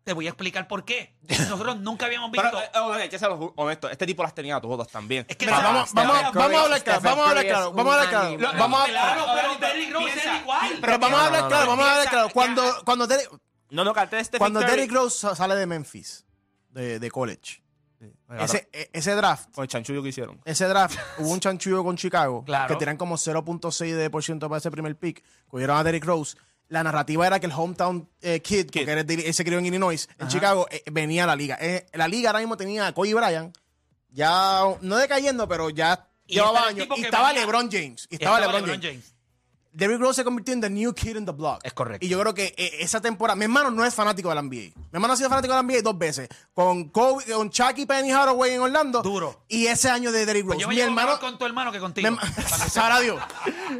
Te 0.08 0.14
voy 0.14 0.24
a 0.26 0.30
explicar 0.30 0.66
por 0.66 0.86
qué. 0.86 1.12
Nosotros 1.28 1.76
nunca 1.80 2.06
habíamos 2.06 2.30
Pero, 2.32 2.44
visto... 2.44 2.58
eh, 2.62 3.02
hay 3.02 3.10
que 3.10 3.18
ser 3.18 3.28
honesto, 3.56 3.90
este 3.90 4.06
tipo 4.06 4.22
las 4.22 4.34
tenía 4.34 4.58
todas 4.58 4.88
también. 4.88 5.26
Es 5.28 5.36
que 5.36 5.44
Mira, 5.44 5.58
vamos, 5.60 5.92
vamos, 5.92 6.16
vamos 6.32 6.54
a 6.56 6.64
hablar 6.64 6.82
claro, 6.82 7.00
vamos 7.02 7.26
a 7.26 7.28
hablar 7.28 7.46
claro, 7.46 7.72
vamos 7.72 7.92
a 7.94 8.00
hablar 8.00 8.08
claro. 8.38 8.58
Vamos 8.58 8.80
a, 8.80 9.34
pero 9.34 9.54
Derrick 9.56 9.92
Rose 9.92 10.20
igual. 10.40 10.78
pero 10.80 10.98
vamos 10.98 11.20
a 11.20 11.26
hablar 11.26 11.48
claro, 11.48 11.66
vamos 11.66 11.84
a 11.86 11.90
hablar 11.92 12.08
claro. 12.08 12.28
Cuando, 12.32 12.62
cuando, 12.86 13.06
Derrick, 13.06 13.30
No, 13.68 13.84
no, 13.84 13.92
Stephen 13.92 14.38
cuando 14.38 14.60
Derrick 14.60 14.90
Rose 14.90 15.18
sa- 15.18 15.36
sale 15.36 15.56
de 15.56 15.66
Memphis, 15.66 16.24
de, 16.70 16.98
de 16.98 17.10
college, 17.10 17.62
ese, 18.40 18.70
e- 18.72 18.88
ese 18.94 19.14
draft, 19.14 19.50
Con 19.52 19.64
el 19.64 19.68
chanchullo 19.68 20.02
que 20.02 20.08
hicieron. 20.08 20.40
ese 20.46 20.64
draft, 20.68 20.98
hubo 21.18 21.28
un 21.28 21.40
chanchullo 21.40 21.84
con 21.84 21.98
Chicago, 21.98 22.44
Claro. 22.46 22.68
que 22.68 22.76
tenían 22.78 22.96
como 22.96 23.16
0.6% 23.16 23.94
de 23.94 24.08
por 24.08 24.24
ciento 24.24 24.48
para 24.48 24.56
ese 24.56 24.70
primer 24.70 24.96
pick, 24.96 25.22
cogieron 25.48 25.76
a 25.76 25.84
Derrick 25.84 26.06
Rose. 26.06 26.38
La 26.68 26.82
narrativa 26.82 27.26
era 27.26 27.40
que 27.40 27.46
el 27.46 27.52
hometown 27.52 28.08
eh, 28.20 28.40
kid, 28.40 28.70
de- 28.70 29.26
él 29.26 29.34
se 29.34 29.44
crió 29.44 29.58
en 29.58 29.66
Illinois, 29.66 30.08
en 30.18 30.28
Chicago, 30.28 30.66
eh, 30.70 30.82
venía 30.92 31.24
a 31.24 31.26
la 31.26 31.34
liga. 31.36 31.56
Eh, 31.60 31.86
la 31.94 32.06
liga 32.08 32.28
ahora 32.30 32.40
mismo 32.40 32.56
tenía 32.58 32.86
a 32.88 32.92
Kobe 32.92 33.14
Bryant, 33.14 33.56
ya 34.10 34.62
no 34.82 34.96
decayendo, 34.96 35.48
pero 35.48 35.70
ya 35.70 36.06
llevaba 36.26 36.66
años. 36.68 36.86
Y 36.86 36.94
que 36.94 37.00
estaba 37.02 37.28
venía- 37.28 37.42
LeBron 37.42 37.70
James. 37.70 38.06
Y 38.10 38.14
estaba, 38.16 38.40
LeBron, 38.40 38.80
James. 38.82 39.14
Derrick 39.70 40.00
Rose 40.00 40.16
se 40.16 40.24
convirtió 40.24 40.54
en 40.54 40.60
the 40.60 40.70
new 40.70 40.92
kid 40.92 41.14
in 41.16 41.24
the 41.24 41.30
block. 41.30 41.60
Es 41.62 41.72
correcto. 41.72 42.04
Y 42.04 42.08
yo 42.08 42.18
creo 42.18 42.34
que 42.34 42.52
eh, 42.56 42.78
esa 42.80 43.00
temporada, 43.00 43.36
mi 43.36 43.44
hermano 43.44 43.70
no 43.70 43.84
es 43.84 43.94
fanático 43.94 44.28
de 44.28 44.34
la 44.34 44.42
NBA. 44.42 44.72
Mi 44.74 44.74
hermano 44.92 45.12
ha 45.14 45.16
sido 45.16 45.28
fanático 45.28 45.54
de 45.54 45.58
la 45.58 45.62
NBA 45.62 45.82
dos 45.82 45.96
veces. 45.96 46.28
Con 46.52 46.88
Kobe, 46.88 47.24
con 47.26 47.48
Chucky 47.50 47.86
Penny 47.86 48.10
Haraway 48.10 48.54
en 48.54 48.60
Orlando. 48.60 49.02
Duro. 49.02 49.44
Y 49.46 49.66
ese 49.66 49.88
año 49.88 50.10
de 50.10 50.26
Derrick 50.26 50.46
Pues 50.46 50.56
Rose. 50.56 50.62
yo 50.62 50.68
me 50.68 50.74
mi 50.74 50.80
hermano. 50.80 51.20
con 51.20 51.38
tu 51.38 51.44
hermano 51.46 51.70
que 51.70 51.78
contigo. 51.78 52.08
Sabrá 52.70 52.98
Dios. 53.00 53.20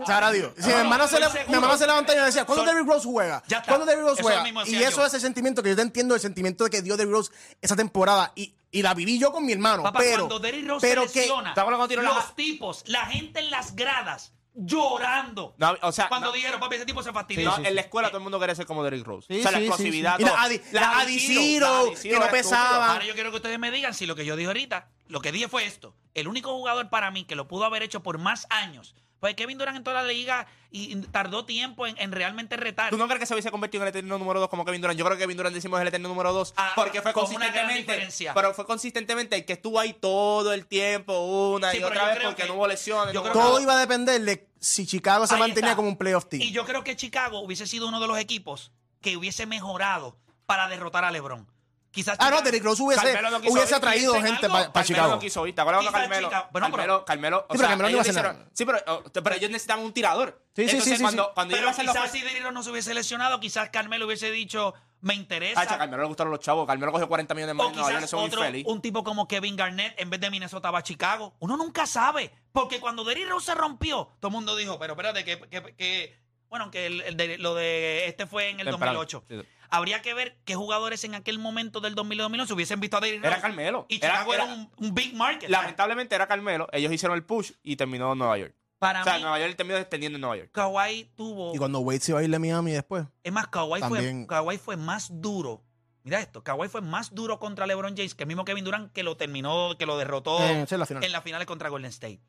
Sabrá 0.07 0.31
Dios. 0.33 0.53
Si 0.57 0.67
mi, 0.67 0.73
No, 0.73 0.79
hermano 0.81 1.09
se 1.09 1.19
le, 1.21 1.27
estoy 1.27 1.41
mi 1.49 1.55
hermano 1.55 1.61
seguro. 1.75 1.79
se 1.79 1.87
levanta 1.87 2.13
y 2.13 2.17
me 2.17 2.23
decía, 2.23 2.45
¿cuándo 2.45 2.65
Son- 2.65 2.75
Derrick 2.75 2.89
Rose 2.91 3.09
juega? 3.09 3.43
Ya 3.49 3.59
está. 3.59 3.69
¿Cuándo 3.69 3.87
Derrick 3.87 4.05
Rose 4.05 4.21
Eso 4.21 4.31
juega? 4.31 4.67
Y 4.67 4.77
eso 4.83 4.97
yo. 4.99 5.07
es 5.07 5.15
el 5.15 5.21
sentimiento 5.21 5.63
que 5.63 5.71
yo 5.71 5.77
te 5.77 5.83
entiendo, 5.83 6.15
el 6.15 6.21
sentimiento 6.21 6.65
de 6.65 6.71
que 6.71 6.83
dio 6.83 6.97
Derrick 6.97 7.13
Rose 7.13 7.33
esa 7.61 7.77
temporada. 7.77 8.33
Y, 8.35 8.55
y 8.71 8.83
la 8.83 8.95
viví 8.95 9.19
yo 9.19 9.33
con 9.33 9.45
mi 9.47 9.53
hermano. 9.53 9.83
Papá, 9.83 9.99
pero, 10.01 10.29
cuando 10.29 10.39
Derrick 10.41 10.69
Rose 10.69 10.87
pero 10.87 11.07
se 11.07 11.13
que, 11.13 11.21
lesiona, 11.21 11.55
¿Te 11.55 11.61
acuerdas 11.61 11.79
cuando 11.79 11.89
tiró 11.89 12.03
la- 12.03 12.13
los 12.15 12.35
tipos, 12.37 12.83
la 12.87 13.07
gente 13.07 13.41
en 13.41 13.51
las 13.51 13.75
gradas, 13.77 14.33
llorando. 14.55 15.55
No, 15.59 15.77
o 15.83 15.93
sea, 15.93 16.09
cuando 16.09 16.29
no- 16.29 16.33
dijeron, 16.33 16.59
papi, 16.61 16.77
ese 16.77 16.85
tipo 16.87 17.03
se 17.03 17.13
fastidió. 17.13 17.49
No, 17.57 17.65
en 17.65 17.75
la 17.75 17.81
escuela 17.81 18.09
todo 18.09 18.19
el 18.19 18.23
mundo 18.25 18.39
quería 18.41 18.55
ser 18.55 18.67
como 18.67 18.83
Derrick 18.85 19.07
Rose. 19.07 19.27
Sí, 19.29 19.39
o 19.41 19.43
sea, 19.43 19.53
la 19.53 19.59
explosividad. 19.59 20.17
sí. 20.17 20.23
Y 20.23 20.27
la. 20.27 20.37
Adi- 20.37 20.63
la 20.73 20.81
la 20.81 20.99
Adi 21.01 21.19
Ciro 21.19 21.93
que 22.03 22.19
no 22.19 22.29
pesaba. 22.29 22.93
Ahora 22.93 23.05
yo 23.05 23.15
quiero 23.15 23.31
que 23.31 23.37
ustedes 23.37 23.59
me 23.59 23.71
digan 23.71 23.95
si 23.95 24.07
lo 24.07 24.15
que 24.15 24.25
yo 24.25 24.37
dije 24.37 24.49
ahorita, 24.49 24.89
lo 25.07 25.21
que 25.21 25.33
dije 25.33 25.49
fue 25.49 25.65
esto. 25.65 25.95
El 26.15 26.29
único 26.29 26.53
jugador 26.55 26.91
para 26.91 27.11
mí 27.11 27.25
que 27.25 27.37
lo 27.37 27.47
pudo 27.49 27.65
haber 27.65 27.83
hecho 27.83 28.03
por 28.03 28.19
más 28.19 28.47
años, 28.51 28.95
Pues 29.21 29.35
Kevin 29.35 29.59
Durant 29.59 29.77
en 29.79 29.85
toda 29.85 30.03
la 30.03 30.09
liga 30.09 30.47
y 30.71 30.93
y 30.93 30.97
tardó 31.03 31.45
tiempo 31.45 31.87
en, 31.87 31.97
en 31.99 32.13
realmente 32.13 32.57
retar. 32.57 32.91
¿Tú 32.91 32.97
no 32.99 33.07
crees 33.07 33.19
que 33.21 33.27
se 33.27 33.35
hubiese 33.35 33.51
convertido 33.51 33.83
en 33.83 33.89
el 33.89 33.91
eterno 33.91 34.19
número 34.19 34.39
2 34.41 34.49
como 34.49 34.65
Kevin 34.65 34.81
Durant? 34.81 34.99
Yo 34.99 35.05
creo 35.05 35.17
que 35.17 35.23
Kevin 35.25 35.37
Durant 35.37 35.55
decimos 35.55 35.81
el 35.81 35.89
eterno 35.89 36.09
número 36.09 36.33
2 36.33 36.55
Ah, 36.57 36.73
porque 36.77 37.03
fue 37.03 37.13
con 37.13 37.25
una 37.25 37.39
gran 37.39 37.47
consistentemente. 37.67 37.93
diferencia. 37.93 38.35
Pero 38.35 38.55
fue 38.55 38.67
consistentemente 38.67 39.37
el 39.37 39.45
que 39.45 39.55
estuvo 39.55 39.81
ahí 39.81 39.93
todo 39.95 40.53
el 40.53 40.67
tiempo, 40.67 41.19
una 41.57 41.71
Sí, 41.73 41.79
y 41.79 41.83
otra 41.83 42.07
vez 42.09 42.19
porque 42.23 42.43
que- 42.43 42.49
no 42.49 42.55
hubo 42.55 42.69
lesiones. 42.69 43.13
yo 43.15 43.21
no 43.21 43.31
creo 43.31 43.33
hubo 43.35 43.41
que- 43.41 43.47
Todo 43.47 43.53
nada. 43.55 43.63
iba 43.63 43.73
a 43.75 43.81
depender 43.81 44.21
de 44.21 44.49
si 44.61 44.87
Chicago 44.87 45.27
se 45.27 45.35
Ahí 45.35 45.41
mantenía 45.41 45.71
está. 45.71 45.77
como 45.77 45.89
un 45.89 45.97
playoff 45.97 46.27
team. 46.29 46.43
Y 46.43 46.53
yo 46.53 46.65
creo 46.65 46.85
que 46.85 46.95
Chicago 46.97 47.41
hubiese 47.41 47.67
sido 47.67 47.89
uno 47.89 47.99
de 48.01 48.07
los 48.07 48.19
equipos 48.19 48.71
que 49.01 49.17
hubiese 49.17 49.47
mejorado 49.47 50.17
para 50.47 50.69
derrotar 50.69 51.05
a 51.05 51.11
LeBron. 51.11 51.47
Quizás 51.91 52.17
ah, 52.21 52.31
no, 52.31 52.43
Derrick 52.43 52.63
Rose 52.63 52.83
hubiese, 52.83 53.03
Carmelo 53.03 53.31
no 53.31 53.37
hubiese 53.39 53.69
ir, 53.71 53.75
atraído 53.75 54.13
¿dicen 54.13 54.27
gente 54.35 54.49
para 54.49 54.85
Chicago. 54.85 55.09
no 55.15 55.19
quiso 55.19 55.47
ir. 55.47 55.55
¿Te 55.55 55.61
acuerdas 55.63 55.83
cuando 55.85 55.99
Quizás 55.99 56.09
Carmelo? 56.09 56.49
Bueno, 56.53 56.67
Carmelo, 56.71 56.77
pero- 56.99 57.05
Carmelo, 57.07 57.37
o 57.39 57.41
Sí, 57.41 57.47
pero 57.49 57.59
sea, 57.61 57.69
Carmelo 57.69 57.89
no 57.89 57.91
iba 57.91 57.99
a 58.01 58.03
ellos 58.05 58.17
hacer 58.17 58.25
hicieron- 58.25 58.39
nada. 58.39 58.51
Sí, 58.53 58.65
pero, 58.67 58.79
oh, 58.87 59.03
pero 59.23 59.35
ellos 59.37 59.51
necesitaban 59.51 59.85
un 59.85 59.93
tirador. 59.93 60.43
Sí, 60.55 60.63
sí, 60.69 60.71
Entonces, 60.71 60.85
sí, 60.85 60.97
sí, 60.97 61.03
cuando, 61.03 61.25
sí. 61.25 61.31
cuando 61.35 61.55
Pero 61.57 61.69
hacer 61.71 61.85
los 61.87 61.95
quizás 61.97 62.13
si 62.13 62.21
Derrick 62.21 62.43
Rose 62.43 62.55
no 62.55 62.63
se 62.63 62.71
hubiese 62.71 62.95
lesionado, 62.95 63.41
quizás 63.41 63.71
Carmelo 63.71 64.07
hubiese 64.07 64.31
dicho, 64.31 64.75
me 65.01 65.15
interesa. 65.15 65.61
Hacha, 65.63 65.75
a 65.75 65.79
Carmelo 65.79 66.03
le 66.03 66.09
gustaron 66.09 66.31
los 66.31 66.41
chavos. 66.41 66.67
Carmelo 66.67 66.93
cogió 66.93 67.09
40 67.09 67.35
millones 67.35 67.55
más 67.55 67.67
O 67.69 67.73
quizás 67.73 68.13
muy 68.13 68.31
feliz. 68.31 68.67
un 68.67 68.83
tipo 68.83 69.03
como 69.03 69.27
Kevin 69.27 69.57
Garnett 69.57 69.99
en 69.99 70.11
vez 70.11 70.21
de 70.21 70.31
Minnesota 70.31 70.71
va 70.71 70.81
a 70.81 70.83
Chicago. 70.83 71.35
Uno 71.39 71.57
nunca 71.57 71.87
sabe. 71.87 72.31
Porque 72.53 72.81
cuando 72.81 73.03
Derrick 73.03 73.29
Rose 73.29 73.47
se 73.47 73.55
rompió, 73.55 74.13
todo 74.21 74.29
el 74.29 74.35
mundo 74.35 74.55
dijo, 74.57 74.79
pero 74.79 74.93
espérate, 74.93 75.25
que, 75.25 75.39
que, 75.49 75.75
que- 75.75 76.19
bueno, 76.51 76.71
que 76.71 76.87
el- 76.87 77.01
el 77.03 77.17
de- 77.17 77.39
lo 77.39 77.55
de 77.55 78.07
este 78.09 78.27
fue 78.27 78.51
en 78.51 78.61
el 78.61 78.67
Temprano. 78.67 78.99
2008. 78.99 79.25
Habría 79.71 80.01
que 80.03 80.15
ver 80.15 80.39
qué 80.45 80.55
jugadores 80.55 81.05
en 81.05 81.15
aquel 81.15 81.39
momento 81.39 81.81
del 81.81 81.95
2000 81.95 82.19
y 82.19 82.23
2011 82.23 82.53
hubiesen 82.55 82.81
visto 82.81 82.97
a 82.97 83.01
Derrick 83.01 83.23
Rose. 83.23 83.33
Era 83.33 83.41
Carmelo. 83.43 83.87
Y 83.89 83.97
Era- 83.97 84.09
Chicago 84.15 84.35
era, 84.35 84.45
era- 84.45 84.53
un, 84.55 84.71
un 84.77 84.95
big 84.95 85.15
market. 85.15 85.51
Lamentablemente 85.51 86.15
era 86.15 86.27
Carmelo. 86.27 86.69
Ellos 86.73 86.93
hicieron 86.93 87.17
el 87.17 87.25
push 87.25 87.53
y 87.63 87.77
terminó 87.77 88.13
en 88.13 88.19
Nueva 88.19 88.39
York. 88.39 88.55
Para 88.79 89.01
O 89.01 89.05
sea, 89.05 89.15
mí, 89.17 89.23
Nueva 89.23 89.41
York 89.41 89.57
terminó 89.57 89.77
extendiendo 89.79 90.17
en 90.17 90.21
Nueva 90.21 90.37
York. 90.37 90.51
Kawhi 90.53 91.11
tuvo... 91.17 91.53
Y 91.55 91.59
cuando 91.59 91.81
Wade 91.81 92.01
se 92.01 92.13
iba 92.13 92.21
a 92.21 92.23
ir 92.23 92.31
de 92.31 92.39
Miami 92.39 92.71
después. 92.73 93.07
Es 93.25 93.33
más, 93.33 93.49
Kawhi 93.49 93.81
fue. 93.83 94.27
Kawhi 94.29 94.57
fue 94.59 94.77
más 94.77 95.09
duro. 95.21 95.65
Mira 96.05 96.21
esto, 96.21 96.43
Kawhi 96.45 96.69
fue 96.69 96.81
más 96.81 97.13
duro 97.15 97.39
contra 97.41 97.67
LeBron 97.67 97.95
James 97.97 98.15
que 98.15 98.23
el 98.23 98.29
mismo 98.29 98.45
Kevin 98.45 98.65
Durant 98.65 98.93
que 98.93 99.03
lo 99.03 99.17
terminó, 99.17 99.77
que 99.79 99.85
lo 99.85 99.99
derrotó 99.99 100.39
Eh, 100.41 100.63
es 100.63 100.71
la 100.73 100.87
final. 100.87 101.05
en 101.05 101.13
las 101.13 101.23
finales 101.25 101.47
contra 101.47 101.69
Golden 101.69 101.91
State. 101.91 102.21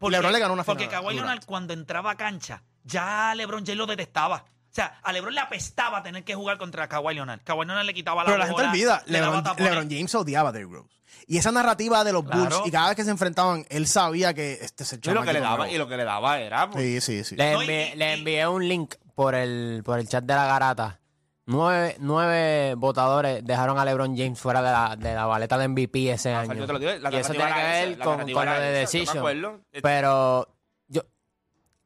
LeBron 0.00 0.32
le 0.32 0.38
ganó 0.38 0.52
una 0.54 0.62
Porque 0.62 0.84
final 0.84 0.98
a 0.98 1.00
Kawhi. 1.02 1.14
Leonard 1.16 1.44
cuando 1.44 1.72
entraba 1.72 2.12
a 2.12 2.16
cancha, 2.16 2.62
ya 2.84 3.34
LeBron 3.34 3.64
James 3.64 3.78
lo 3.78 3.86
detestaba. 3.86 4.44
O 4.78 4.80
sea, 4.80 5.00
a 5.02 5.12
LeBron 5.12 5.34
le 5.34 5.40
apestaba 5.40 6.02
tener 6.04 6.22
que 6.22 6.36
jugar 6.36 6.56
contra 6.56 6.88
Kawhi 6.88 7.14
Leonard. 7.14 7.40
Kawhi 7.42 7.66
Leonard 7.66 7.84
le 7.84 7.94
quitaba 7.94 8.22
la 8.22 8.26
Pero 8.26 8.38
la 8.38 8.46
gente 8.46 8.62
olvida, 8.62 9.02
le 9.06 9.20
LeBron, 9.20 9.90
James 9.90 10.14
odiaba 10.14 10.50
a 10.50 10.52
Derrick 10.52 10.70
Rose. 10.72 10.88
Y 11.26 11.36
esa 11.36 11.50
narrativa 11.50 12.04
de 12.04 12.12
los 12.12 12.22
Claro. 12.24 12.42
Bulls, 12.42 12.62
y 12.64 12.70
cada 12.70 12.86
vez 12.88 12.96
que 12.96 13.02
se 13.04 13.10
enfrentaban, 13.10 13.66
él 13.70 13.86
sabía 13.88 14.32
que 14.34 14.52
este 14.62 14.84
es 14.84 14.92
el 14.92 15.00
Y 15.02 15.10
lo 15.10 15.22
que 15.22 15.32
le 15.32 15.40
chamaquito 15.40 15.42
daba, 15.42 15.56
nuevo. 15.58 15.74
y 15.74 15.78
lo 15.78 15.88
que 15.88 15.96
le 15.96 16.04
daba 16.04 16.38
era. 16.38 16.70
pues, 16.70 16.82
Sí, 16.84 17.00
sí, 17.00 17.24
sí. 17.24 17.36
Le 17.36 17.52
envié, 17.52 17.92
y- 17.92 17.96
le 17.98 18.10
y- 18.16 18.18
envié 18.20 18.46
un 18.46 18.68
link 18.68 18.94
por 19.16 19.34
el, 19.34 19.82
por 19.84 19.98
el 19.98 20.08
chat 20.08 20.22
de 20.24 20.34
la 20.34 20.46
garata. 20.46 21.00
Nueve, 21.44 21.96
nueve 21.98 22.74
votadores 22.76 23.44
dejaron 23.44 23.78
a 23.78 23.84
LeBron 23.84 24.16
James 24.16 24.38
fuera 24.38 24.60
de 24.62 24.70
la, 24.70 24.96
de 24.96 25.14
la 25.14 25.26
baleta 25.26 25.58
de 25.58 25.66
MVP 25.68 26.12
ese 26.12 26.32
o 26.34 26.38
año. 26.38 26.46
sea, 26.52 26.54
yo 26.60 26.66
te 26.66 26.72
lo 26.74 26.78
digo, 26.78 26.92
la 27.00 27.10
y 27.12 27.16
eso 27.16 27.32
tiene 27.32 27.52
que 27.52 27.60
esa, 27.60 27.68
ver 27.86 27.98
con, 27.98 28.32
con 28.32 28.46
lo 28.46 28.52
de 28.52 28.70
Decision. 28.70 29.62
Pero 29.82 30.46
yo 30.88 31.02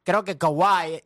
creo 0.03 0.25
que 0.25 0.37
Kawhi, 0.37 1.03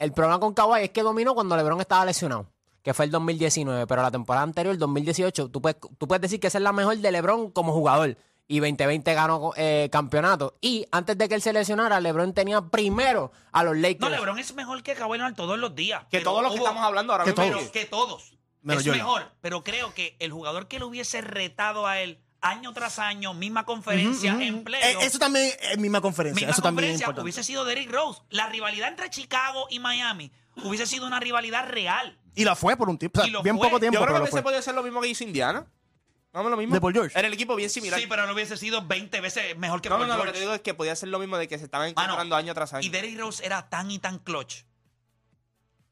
el 0.00 0.12
problema 0.12 0.40
con 0.40 0.54
Kawhi 0.54 0.82
es 0.82 0.90
que 0.90 1.02
dominó 1.02 1.34
cuando 1.34 1.56
LeBron 1.56 1.80
estaba 1.80 2.04
lesionado, 2.06 2.46
que 2.82 2.94
fue 2.94 3.04
el 3.04 3.10
2019, 3.10 3.86
pero 3.86 4.02
la 4.02 4.10
temporada 4.10 4.42
anterior, 4.42 4.72
el 4.72 4.78
2018, 4.78 5.50
tú 5.50 5.60
puedes, 5.60 5.78
tú 5.98 6.08
puedes 6.08 6.22
decir 6.22 6.40
que 6.40 6.46
esa 6.46 6.58
es 6.58 6.64
la 6.64 6.72
mejor 6.72 6.96
de 6.96 7.12
LeBron 7.12 7.50
como 7.50 7.72
jugador. 7.72 8.16
Y 8.48 8.58
2020 8.58 9.14
ganó 9.14 9.52
eh, 9.56 9.88
campeonato. 9.92 10.56
Y 10.60 10.84
antes 10.90 11.16
de 11.16 11.28
que 11.28 11.36
él 11.36 11.42
se 11.42 11.52
lesionara, 11.52 12.00
LeBron 12.00 12.32
tenía 12.32 12.60
primero 12.62 13.30
a 13.52 13.62
los 13.62 13.76
Lakers. 13.76 14.00
No, 14.00 14.08
LeBron 14.08 14.38
es 14.40 14.52
mejor 14.54 14.82
que 14.82 14.94
Kawhi 14.94 15.18
Leonard 15.18 15.36
todos 15.36 15.56
los 15.56 15.76
días. 15.76 16.02
Que 16.10 16.20
todos 16.20 16.42
los 16.42 16.52
que 16.52 16.58
estamos 16.58 16.82
hablando 16.82 17.12
ahora 17.12 17.24
Que 17.24 17.40
mismo. 17.40 17.60
Que 17.70 17.84
todos. 17.84 18.32
Menos 18.62 18.84
es 18.84 18.92
mejor. 18.92 19.30
Pero 19.40 19.62
creo 19.62 19.94
que 19.94 20.16
el 20.18 20.32
jugador 20.32 20.66
que 20.66 20.80
lo 20.80 20.88
hubiese 20.88 21.20
retado 21.20 21.86
a 21.86 22.00
él 22.00 22.18
año 22.42 22.72
tras 22.72 22.98
año, 22.98 23.34
misma 23.34 23.64
conferencia, 23.64 24.32
Ujú, 24.34 24.40
ujú. 24.42 24.48
en 24.58 24.64
playoff, 24.64 25.02
Eh, 25.02 25.06
eso 25.06 25.18
también 25.18 25.52
es 25.60 25.78
misma 25.78 26.00
conferencia. 26.00 26.34
misma 26.46 26.52
eso 26.52 26.62
también 26.62 26.84
es 26.84 26.90
conferencia, 26.92 27.04
importante. 27.04 27.22
hubiese 27.22 27.44
sido 27.44 27.64
Derrick 27.64 27.90
Rose. 27.90 28.20
La 28.30 28.48
rivalidad 28.48 28.88
entre 28.88 29.10
Chicago 29.10 29.66
y 29.70 29.78
Miami 29.78 30.32
hubiese 30.64 30.86
sido 30.86 31.06
una 31.06 31.20
rivalidad 31.20 31.68
real. 31.68 32.18
Y 32.34 32.44
la 32.44 32.54
fue 32.56 32.76
por 32.76 32.88
un 32.88 32.96
tiempo. 32.98 33.18
O 33.18 33.22
sea, 33.22 33.28
Y 33.28 33.32
lo 33.32 33.42
bien 33.42 33.56
fue. 33.58 33.66
poco 33.68 33.80
tiempo, 33.80 33.98
Yo 33.98 34.04
creo 34.04 34.14
pero 34.14 34.24
que 34.24 34.28
lo 34.28 34.30
fue. 34.30 34.42
podía 34.42 34.62
ser 34.62 34.74
lo 34.74 34.82
mismo 34.82 35.00
que 35.00 35.08
hizo 35.08 35.24
Indiana. 35.24 35.66
Vamos 36.32 36.50
lo 36.52 36.56
mismo. 36.56 36.74
¿De 36.74 36.80
Paul 36.80 36.92
George? 36.92 37.18
Era 37.18 37.26
el 37.26 37.34
equipo 37.34 37.56
bien 37.56 37.68
similar. 37.68 37.98
Sí, 37.98 38.06
pero 38.08 38.24
no 38.26 38.32
hubiese 38.34 38.56
sido 38.56 38.86
20 38.86 39.20
veces 39.20 39.58
mejor 39.58 39.82
que 39.82 39.88
no, 39.88 39.96
no, 39.96 39.98
Paul 40.02 40.08
no, 40.10 40.14
lo 40.16 40.20
que 40.22 40.26
George. 40.28 40.32
te 40.38 40.40
digo 40.40 40.54
es 40.54 40.60
que 40.60 40.74
podía 40.74 40.94
ser 40.94 41.08
lo 41.08 41.18
mismo 41.18 41.36
de 41.38 41.48
que 41.48 41.58
se 41.58 41.64
estaban 41.64 41.92
Mano, 41.94 42.12
encontrando 42.12 42.36
año 42.36 42.54
tras 42.54 42.72
año. 42.72 42.86
Y 42.86 42.88
Derrick 42.88 43.18
Rose 43.18 43.44
era 43.44 43.68
tan 43.68 43.90
y 43.90 43.98
tan 43.98 44.18
clutch. 44.20 44.62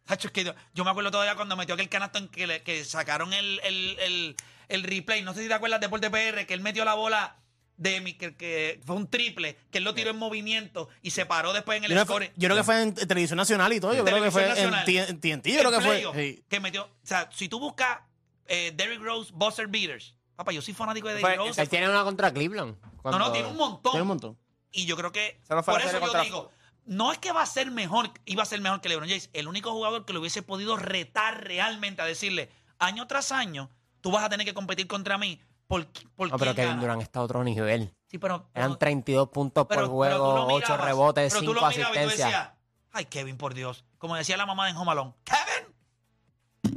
Hacho, 0.06 0.28
es 0.28 0.32
que 0.32 0.44
yo, 0.44 0.54
yo 0.74 0.84
me 0.84 0.90
acuerdo 0.90 1.10
todavía 1.10 1.34
cuando 1.34 1.56
metió 1.56 1.74
aquel 1.74 1.88
canasto 1.88 2.18
en 2.18 2.28
que, 2.28 2.46
le- 2.46 2.62
que 2.62 2.84
sacaron 2.84 3.32
el, 3.34 3.60
el, 3.64 3.98
el, 4.00 4.36
el 4.68 4.82
replay. 4.82 5.22
No 5.22 5.34
sé 5.34 5.42
si 5.42 5.48
te 5.48 5.54
acuerdas 5.54 5.80
de 5.80 5.86
Deporte 5.86 6.10
PR, 6.10 6.46
que 6.46 6.54
él 6.54 6.60
metió 6.60 6.84
la 6.84 6.94
bola 6.94 7.36
de 7.76 8.00
mi, 8.00 8.14
que, 8.14 8.34
que 8.36 8.80
fue 8.84 8.96
un 8.96 9.08
triple, 9.08 9.56
que 9.70 9.78
él 9.78 9.84
lo 9.84 9.94
tiró 9.94 10.10
en 10.10 10.16
movimiento 10.16 10.88
y 11.02 11.10
se 11.12 11.26
paró 11.26 11.52
después 11.52 11.78
en 11.78 11.84
el 11.84 11.90
Yo, 11.94 12.04
score. 12.04 12.26
fue- 12.26 12.32
yo 12.36 12.48
creo 12.48 12.56
que 12.56 12.64
fue 12.64 12.82
en 12.82 12.94
televisión 12.94 13.36
nacional 13.36 13.72
y 13.72 13.78
todo. 13.80 13.94
Yo 13.94 14.04
creo 14.04 14.22
que 14.22 14.30
fue 14.30 14.48
nacional. 14.48 14.84
En 14.88 15.20
TNT. 15.20 15.46
Yo 15.52 15.58
creo 15.60 15.70
que 15.70 15.80
fue. 15.80 16.04
sí. 16.14 16.44
Que 16.48 16.58
metió. 16.60 16.84
O 16.84 16.90
sea, 17.06 17.28
si 17.32 17.48
tú 17.48 17.60
buscas 17.60 18.00
eh, 18.46 18.72
Derrick 18.74 19.00
Rose, 19.00 19.30
Buster 19.34 19.66
Beaters. 19.68 20.14
Papá, 20.34 20.52
yo 20.52 20.62
soy 20.62 20.72
fanático 20.74 21.08
de 21.08 21.14
Derrick 21.16 21.36
Rose. 21.38 21.60
Él 21.60 21.68
tiene 21.68 21.88
una 21.88 22.02
contra 22.04 22.32
Cleveland. 22.32 22.76
No, 22.82 23.02
Cuando- 23.02 23.18
no, 23.18 23.32
tiene 23.32 23.48
un 23.48 23.56
montón. 23.56 23.92
Tiene 23.92 24.02
un 24.02 24.08
montón. 24.08 24.38
Y 24.72 24.84
yo 24.86 24.96
creo 24.96 25.12
que 25.12 25.40
por 25.64 25.80
eso 25.80 25.92
yo 25.92 26.00
contra- 26.00 26.22
digo, 26.22 26.50
no 26.84 27.12
es 27.12 27.18
que 27.18 27.32
va 27.32 27.42
a 27.42 27.46
ser 27.46 27.70
mejor, 27.70 28.10
iba 28.24 28.42
a 28.42 28.46
ser 28.46 28.60
mejor 28.60 28.80
que 28.80 28.88
LeBron 28.88 29.08
James. 29.08 29.30
El 29.32 29.46
único 29.48 29.70
jugador 29.72 30.04
que 30.04 30.12
lo 30.12 30.20
hubiese 30.20 30.42
podido 30.42 30.76
retar 30.76 31.44
realmente 31.44 32.02
a 32.02 32.06
decirle, 32.06 32.48
año 32.78 33.06
tras 33.06 33.30
año, 33.32 33.70
tú 34.00 34.10
vas 34.10 34.24
a 34.24 34.28
tener 34.28 34.46
que 34.46 34.54
competir 34.54 34.86
contra 34.86 35.18
mí. 35.18 35.40
¿Por, 35.66 35.86
por 36.16 36.30
No, 36.30 36.38
pero 36.38 36.54
quién 36.54 36.56
Kevin 36.56 36.70
gana?" 36.70 36.80
Durant 36.82 37.02
está 37.02 37.20
a 37.20 37.22
otro 37.24 37.44
nivel. 37.44 37.94
Sí, 38.06 38.16
pero, 38.18 38.48
Eran 38.54 38.70
pero- 38.70 38.78
32 38.78 39.28
puntos 39.28 39.66
pero- 39.68 39.82
por 39.82 39.90
juego, 39.90 40.36
lo 40.36 40.46
8 40.46 40.54
mirabas, 40.66 40.86
rebotes, 40.86 41.32
pero 41.34 41.44
tú 41.44 41.54
lo 41.54 41.60
5 41.60 41.70
mirabas 41.70 41.76
y 41.76 41.80
tú 41.80 41.86
asistencias. 41.98 42.28
decías, 42.30 42.52
Ay, 42.90 43.04
Kevin, 43.04 43.36
por 43.36 43.52
Dios. 43.54 43.84
Como 43.98 44.16
decía 44.16 44.36
la 44.38 44.46
mamá 44.46 44.66
de 44.66 44.72
Jomalón. 44.72 45.14
¿Kevin? 45.24 45.74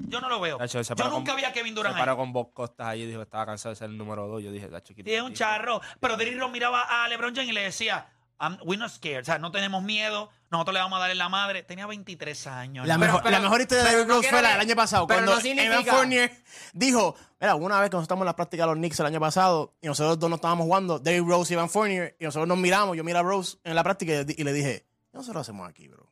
Yo 0.09 0.19
no 0.19 0.27
lo 0.27 0.41
veo. 0.41 0.57
Se 0.67 0.83
Yo 0.83 1.09
nunca 1.09 1.31
con- 1.31 1.37
vi 1.37 1.45
a 1.45 1.53
Kevin 1.53 1.71
Se 1.71 1.75
Durant 1.75 1.95
ahí. 1.95 2.01
paró 2.01 2.17
con 2.17 2.33
Bob 2.33 2.53
Costas 2.53 2.85
ahí 2.87 3.03
y 3.03 3.05
dijo 3.05 3.19
que 3.19 3.23
estaba 3.23 3.45
cansado 3.45 3.71
de 3.71 3.77
ser 3.77 3.89
el 3.89 3.97
número 3.97 4.27
2. 4.27 4.43
Yo 4.43 4.51
dije, 4.51 4.67
Tacho, 4.67 4.93
Sí, 4.93 5.03
es 5.05 5.21
un 5.21 5.33
charro. 5.33 5.79
Pero 6.01 6.17
Derrick 6.17 6.37
miraba 6.51 6.81
a 6.81 7.07
LeBron 7.07 7.33
James 7.33 7.49
y 7.49 7.53
le 7.53 7.61
decía, 7.63 8.07
"I'm- 8.41 8.59
we're 8.63 8.77
not 8.77 8.91
scared. 8.91 9.21
O 9.21 9.25
sea, 9.25 9.37
no 9.39 9.51
tenemos 9.51 9.83
miedo. 9.83 10.29
Nosotros 10.49 10.73
le 10.73 10.79
vamos 10.81 10.97
a 10.97 11.01
darle 11.01 11.15
la 11.15 11.29
madre. 11.29 11.63
Tenía 11.63 11.85
23 11.87 12.47
años. 12.47 12.85
La, 12.85 12.95
hermano. 12.95 13.11
mejor, 13.13 13.23
pero- 13.23 13.31
la 13.37 13.39
mejor 13.39 13.61
historia 13.61 13.83
de 13.85 13.89
Derrick 13.91 14.07
no 14.07 14.15
Rose 14.15 14.29
fue 14.29 14.41
la 14.41 14.49
del 14.49 14.59
año 14.59 14.75
pasado. 14.75 15.07
pero 15.07 15.23
Cuando 15.25 15.41
no 15.41 15.61
Evan 15.61 15.85
Fournier 15.85 16.43
dijo: 16.73 17.15
Mira, 17.39 17.55
una 17.55 17.79
vez 17.79 17.89
que 17.89 17.95
nosotros 17.95 18.03
estamos 18.03 18.23
en 18.23 18.25
la 18.25 18.35
práctica 18.35 18.63
de 18.63 18.67
los 18.67 18.75
Knicks 18.75 18.99
el 18.99 19.05
año 19.05 19.19
pasado 19.19 19.73
y 19.81 19.87
nosotros 19.87 20.19
dos 20.19 20.29
no 20.29 20.35
estábamos 20.35 20.65
jugando, 20.65 20.99
Derrick 20.99 21.25
Rose 21.27 21.53
y 21.53 21.55
Evan 21.55 21.69
Fournier, 21.69 22.17
y 22.19 22.25
nosotros 22.25 22.47
nos 22.47 22.57
miramos. 22.57 22.97
Yo 22.97 23.03
mira 23.05 23.19
a 23.19 23.23
Rose 23.23 23.57
en 23.63 23.75
la 23.75 23.83
práctica 23.83 24.13
y, 24.27 24.41
y 24.41 24.43
le 24.43 24.51
dije: 24.51 24.85
¿Qué 25.11 25.17
nosotros 25.17 25.41
hacemos 25.41 25.69
aquí, 25.69 25.87
bro? 25.87 26.11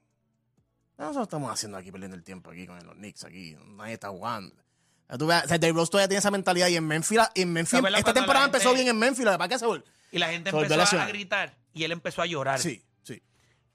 ¿Qué 0.96 1.04
nosotros 1.04 1.24
estamos 1.28 1.52
haciendo 1.52 1.78
aquí, 1.78 1.92
perdiendo 1.92 2.16
el 2.16 2.24
tiempo 2.24 2.52
aquí 2.52 2.68
con 2.68 2.78
los 2.86 2.96
Knicks? 2.96 3.24
Aquí 3.26 3.58
nadie 3.76 3.94
está 3.94 4.10
jugando. 4.10 4.56
Tú 5.18 5.26
ves, 5.26 5.44
o 5.44 5.48
sea, 5.48 5.58
Derrick 5.58 5.76
Rose 5.76 5.90
todavía 5.92 6.08
tiene 6.08 6.20
esa 6.20 6.30
mentalidad 6.30 6.68
y 6.68 6.76
en 6.76 6.86
Memphis, 6.86 7.20
en 7.34 7.52
Memphis 7.52 7.72
¿Te 7.72 7.78
acuerdas 7.78 8.00
esta 8.00 8.14
temporada 8.14 8.46
empezó 8.46 8.74
bien 8.74 8.88
en 8.88 8.98
Memphis, 9.00 9.26
la 9.26 9.32
se 9.58 9.66
vol- 9.66 9.84
Y 10.12 10.20
la 10.20 10.30
gente 10.30 10.50
Se 10.50 10.56
volvió 10.56 10.72
a 10.76 10.78
empezó 10.80 11.00
a, 11.00 11.06
gritar 11.08 11.58
y 11.74 11.84
él 11.84 11.92
empezó 11.92 12.22
a 12.22 12.26
llorar. 12.26 12.60
Sí, 12.60 12.84
sí. 13.04 13.22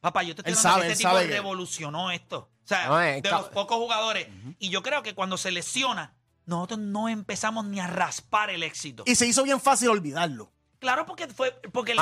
Papá, 0.01 0.23
yo 0.23 0.35
te 0.35 0.41
estoy 0.43 0.53
Él 0.53 0.59
hablando 0.59 0.71
sabe, 0.75 0.81
que 0.83 0.87
él 0.87 0.93
este 0.93 1.05
tipo 1.05 1.15
sabe 1.15 1.27
que- 1.29 1.33
revolucionó 1.35 2.11
esto. 2.11 2.39
O 2.65 2.67
sea, 2.67 2.87
No, 2.89 3.01
es 3.01 3.23
de 3.23 3.29
ca- 3.29 3.39
los 3.39 3.49
pocos 3.49 3.77
jugadores. 3.77 4.27
Y 4.59 4.71
yo 4.71 4.83
creo 4.83 5.03
que 5.03 5.15
cuando 5.15 5.37
se 5.37 5.51
lesiona, 5.51 6.15
nosotros 6.47 6.79
no 6.81 7.09
empezamos 7.09 7.65
ni 7.67 7.79
a 7.81 7.87
raspar 7.87 8.51
el 8.51 8.63
éxito. 8.63 9.05
Y 9.07 9.15
se 9.15 9.27
hizo 9.27 9.43
bien 9.45 9.61
fácil 9.61 9.89
olvidarlo. 9.91 10.51
claro, 10.81 11.07
porque 11.07 11.27
fue 11.29 11.51
porque 11.73 11.93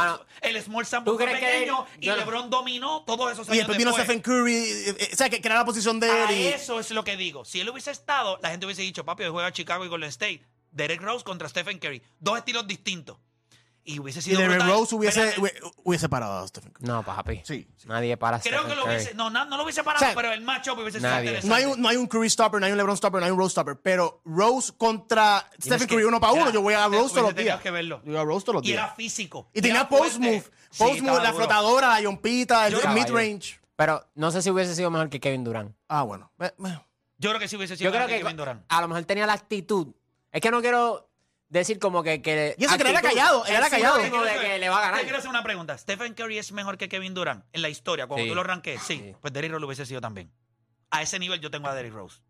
el, 0.43 0.61
Small 0.63 0.85
Sample 0.87 1.13
¿tú 1.13 1.17
fue 1.17 1.27
crees 1.27 1.39
que- 1.39 1.47
pequeño 1.47 1.87
y 2.01 2.07
yo 2.07 2.13
no- 2.17 2.19
LeBron 2.19 2.51
dominó 2.51 3.05
todos 3.05 3.31
esos 3.33 3.47
Y 3.47 3.53
años 3.53 3.59
después 3.69 3.79
vino 3.79 3.93
Stephen 3.93 4.21
Curry, 4.21 4.55
eh, 4.55 4.97
eh, 4.99 5.11
o 5.13 5.17
sea, 5.17 5.31
que, 5.31 5.41
que 5.41 5.47
era 5.47 5.55
la 5.57 5.65
posición 5.65 6.01
de 6.01 6.09
él. 6.09 6.27
A 6.27 6.33
y- 6.33 6.47
eso 6.49 6.81
es 6.81 6.91
lo 6.91 7.05
que 7.05 7.17
digo. 7.17 7.45
Si 7.45 7.61
él 7.61 7.69
hubiese 7.71 7.93
estado, 7.93 8.41
la 8.43 8.51
gente 8.51 8.67
hubiese 8.67 8.83
dicho, 8.83 9.05
papi, 9.05 9.23
hoy 9.23 9.31
juega 9.31 9.53
Chicago 9.53 9.85
y 9.85 9.89
Golden 9.89 10.09
State. 10.09 10.43
Derek 10.73 11.01
Rose 11.03 11.23
contra 11.25 11.49
Stephen 11.49 11.79
Curry. 11.79 12.03
Dos 12.19 12.39
estilos 12.39 12.67
distintos. 12.67 13.19
Y 13.85 13.99
hubiese 13.99 14.21
Y 14.21 14.23
sido 14.23 14.39
Derrick 14.41 14.59
brutal. 14.59 14.79
Rose 14.79 14.95
hubiese, 14.95 15.35
hubiese 15.83 16.09
parado 16.09 16.39
a 16.45 16.47
Stephen 16.47 16.71
Curry. 16.73 16.87
No, 16.87 17.03
papi. 17.03 17.43
Sí, 17.45 17.67
sí. 17.77 17.89
Nadie 17.89 18.17
para 18.17 18.39
Creo 18.39 18.53
que 18.53 18.59
Stephen 18.61 18.77
lo 18.77 18.83
Curry. 18.85 18.95
hubiese. 18.97 19.15
No, 19.15 19.29
no, 19.29 19.45
no 19.45 19.57
lo 19.57 19.65
hubiese 19.65 19.83
parado, 19.83 20.05
O 20.05 20.07
sea, 20.07 20.15
pero 20.15 20.33
el 20.33 20.41
matchup 20.43 20.79
hubiese 20.79 20.99
sido 21.01 21.11
nadie. 21.11 21.31
interesante. 21.31 21.49
No 21.49 21.55
hay, 21.57 21.65
un, 21.65 21.83
no 21.83 21.89
hay 21.89 21.97
un 21.97 22.07
Curry 22.07 22.31
stopper, 22.31 22.61
no 22.61 22.67
hay 22.67 22.73
un 22.73 22.79
LeBron 22.79 22.97
stopper, 22.97 23.19
no 23.21 23.27
hay 23.27 23.33
un 23.33 23.39
Rose 23.39 23.51
stopper. 23.51 23.77
Pero 23.83 24.23
Rose 24.25 24.73
contra 24.77 25.45
Stephen 25.61 25.81
que- 25.89 25.95
Curry 25.97 26.05
uno 26.05 26.21
para 26.21 26.33
uno, 26.33 26.47
ya, 26.47 26.53
yo 26.53 26.63
voy 26.63 26.75
a 26.75 26.87
Rose 26.87 27.11
todos 27.15 27.23
los 27.29 27.35
días. 27.35 27.61
que 27.61 27.71
verlo. 27.73 28.01
Yo 28.05 28.13
voy 28.13 28.21
a 28.21 28.25
Rose 28.25 28.45
todos 28.47 28.61
los 28.61 28.65
Y 28.69 28.73
era 28.73 28.83
días. 28.85 28.97
físico. 28.97 29.49
Y 29.53 29.61
tenía 29.61 29.81
era 29.81 29.89
post 29.89 30.19
fuerte. 30.19 30.19
move. 30.31 30.45
Post 30.79 31.01
move, 31.01 31.17
la 31.19 31.31
duro. 31.33 31.35
flotadora, 31.39 31.89
la 31.89 32.01
yompita, 32.01 32.67
el, 32.69 32.75
el 32.75 32.79
mid 32.91 33.03
Caballo. 33.07 33.15
range. 33.17 33.61
Pero 33.75 34.07
no 34.15 34.31
sé 34.31 34.43
si 34.43 34.51
hubiese 34.51 34.77
sido 34.77 34.91
mejor 34.91 35.11
que 35.11 35.19
Kevin 35.19 35.43
Durant. 35.43 35.75
Ah, 35.89 36.03
bueno. 36.03 36.31
Yo 37.19 37.31
creo 37.31 37.39
que 37.41 37.49
sí 37.49 37.57
hubiese 37.57 37.77
sido 37.77 37.89
Yo 37.89 37.91
creo 37.93 38.07
mejor 38.07 38.17
que 38.19 38.23
Kevin 38.23 38.37
Durant. 38.37 38.65
a 38.69 38.81
lo 38.81 38.87
mejor 38.89 39.05
tenía 39.07 39.27
la 39.27 39.33
actitud. 39.33 39.89
Es 40.31 40.41
que 40.41 40.51
no 40.51 40.61
quiero 40.61 41.11
decir 41.61 41.79
como 41.79 42.03
que... 42.03 42.23
que 42.23 42.55
Y 42.59 42.65
eso 42.65 42.77
que 42.77 42.83
él 42.83 42.89
era 42.89 42.99
actitud. 42.99 43.17
callado, 43.17 43.45
él 43.47 43.55
era 43.57 43.71
callado. 43.71 43.99
de 43.99 44.11
que 44.41 44.59
le 44.59 44.69
va 44.69 44.79
a 44.79 44.81
Te 44.81 44.87
ganar. 44.89 45.03
quiero 45.03 45.19
hacer 45.19 45.31
una 45.31 45.43
pregunta. 45.43 45.77
¿Stephen 45.79 46.15
Curry 46.15 46.39
es 46.39 46.53
mejor 46.53 46.79
que 46.79 46.89
Kevin 46.89 47.15
Durant 47.15 47.45
en 47.53 47.63
la 47.63 47.69
historia? 47.69 48.07
Cuando 48.07 48.25
Sí. 48.25 48.29
tú 48.31 48.35
lo 48.35 48.43
ranques, 48.43 48.81
sí. 48.83 49.15
Pues 49.21 49.33
Derrick 49.33 49.53
Rose 49.53 49.61
lo 49.61 49.67
hubiese 49.67 49.87
sido 49.87 50.01
también. 50.01 50.33
A 50.91 51.03
ese 51.03 51.19
nivel 51.19 51.41
yo 51.41 51.51
tengo 51.51 51.69
a 51.69 51.75
Derrick 51.75 51.93
Rose. 51.95 52.21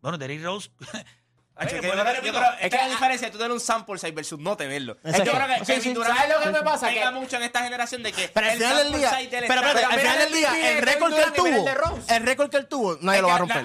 Bueno, 0.00 0.18
Derrick 0.18 0.42
Rose... 0.42 0.70
Hacho, 1.54 1.76
Oye, 1.76 1.80
que 1.82 1.86
yo 1.86 1.92
creo- 1.92 2.22
yo 2.22 2.32
creo- 2.32 2.52
es 2.60 2.70
que 2.70 2.76
la 2.76 2.88
diferencia 2.88 3.26
es 3.26 3.32
tú 3.32 3.38
tener 3.38 3.52
un 3.52 3.60
sample 3.60 3.98
size 3.98 4.12
versus 4.12 4.38
no 4.40 4.56
tenerlo. 4.56 4.96
Exacto. 5.04 5.24
Yo 5.24 5.32
creo 5.32 5.46
que 5.46 5.54
Sí, 5.58 5.64
Kevin 5.66 5.82
sí. 5.82 5.92
Durant 5.92 6.16
¿Sabes 6.16 6.34
lo 6.36 6.42
que 6.42 6.50
me 6.50 6.62
pasa? 6.62 6.88
pega 6.88 7.04
Que- 7.04 7.10
mucho 7.20 7.36
en 7.36 7.42
esta 7.42 7.62
generación 7.62 8.02
de 8.02 8.12
que 8.12 8.28
Pero 8.28 8.46
al 8.46 8.52
el 8.52 8.58
final 8.58 8.76
del 8.76 8.86
sample 8.86 8.98
día, 8.98 9.40
pero, 9.48 9.60
al 9.62 9.68
final 10.00 10.16
el 10.18 10.24
del 10.24 10.32
día, 10.32 10.70
el 10.78 10.82
récord 10.82 11.14
que 11.14 11.22
él 11.22 11.32
tuvo, 11.34 11.68
el 12.08 12.22
récord 12.26 12.50
que 12.50 12.56
él 12.56 12.66
tuvo, 12.66 12.98
nadie 13.02 13.20
lo 13.22 13.28
va 13.28 13.34
a 13.34 13.38
romper. 13.38 13.58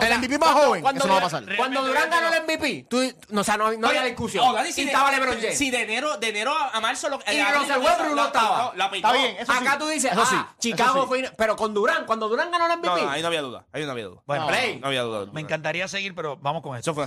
el 0.00 0.12
MVP 0.18 0.38
más 0.38 0.50
joven, 0.52 0.86
eso 0.86 1.06
no 1.06 1.12
va 1.14 1.18
a 1.18 1.22
pasar. 1.22 1.44
Cuando 1.56 1.82
Durant 1.84 2.10
ganó 2.12 2.28
el 2.32 2.42
MVP, 2.44 2.86
tú, 2.88 3.02
no, 3.30 3.40
o 3.40 3.44
sea, 3.44 3.56
no, 3.56 3.72
no 3.72 3.88
había 3.88 4.04
discusión. 4.04 4.44
y 4.66 4.72
de- 4.72 4.82
estaba 4.84 5.10
LeBron 5.10 5.34
James. 5.40 5.58
Si 5.58 5.70
de 5.70 5.82
enero, 5.82 6.16
de 6.18 6.28
enero 6.28 6.54
a 6.56 6.80
marzo 6.80 7.08
lo, 7.08 7.18
Y 7.26 7.36
eh, 7.36 7.44
Russell 7.52 7.78
Westbrook 7.78 8.14
no 8.14 8.26
estaba. 8.26 8.72
Está 8.92 9.12
bien, 9.12 9.36
eso 9.38 9.52
sí. 9.52 9.58
Acá 9.60 9.78
tú 9.78 9.88
dices, 9.88 10.10
sí, 10.12 10.18
ah, 10.36 10.54
Chicago 10.58 11.02
sí. 11.02 11.08
fue... 11.08 11.30
Pero 11.36 11.56
con 11.56 11.74
Durant, 11.74 12.06
cuando 12.06 12.28
Durant 12.28 12.50
ganó 12.52 12.66
el 12.66 12.78
MVP... 12.78 13.02
No, 13.02 13.10
ahí 13.10 13.20
no 13.20 13.28
había 13.28 13.42
duda. 13.42 13.64
Ahí 13.72 13.84
no 13.84 13.90
había 13.92 14.04
duda. 14.04 14.22
Bueno, 14.26 14.46
Play. 14.46 14.78
No 14.78 14.86
había 14.88 15.02
duda. 15.02 15.26
me 15.32 15.40
encantaría 15.40 15.88
seguir, 15.88 16.14
pero 16.14 16.36
vamos 16.36 16.62
con 16.62 16.76
eso. 16.76 16.94
Fue. 16.94 17.06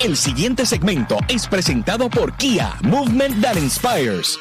El 0.00 0.16
siguiente 0.16 0.66
segmento 0.66 1.16
es 1.28 1.46
presentado 1.46 2.10
por 2.10 2.36
Kia, 2.36 2.74
Movement 2.82 3.40
That 3.40 3.56
Inspires. 3.56 4.38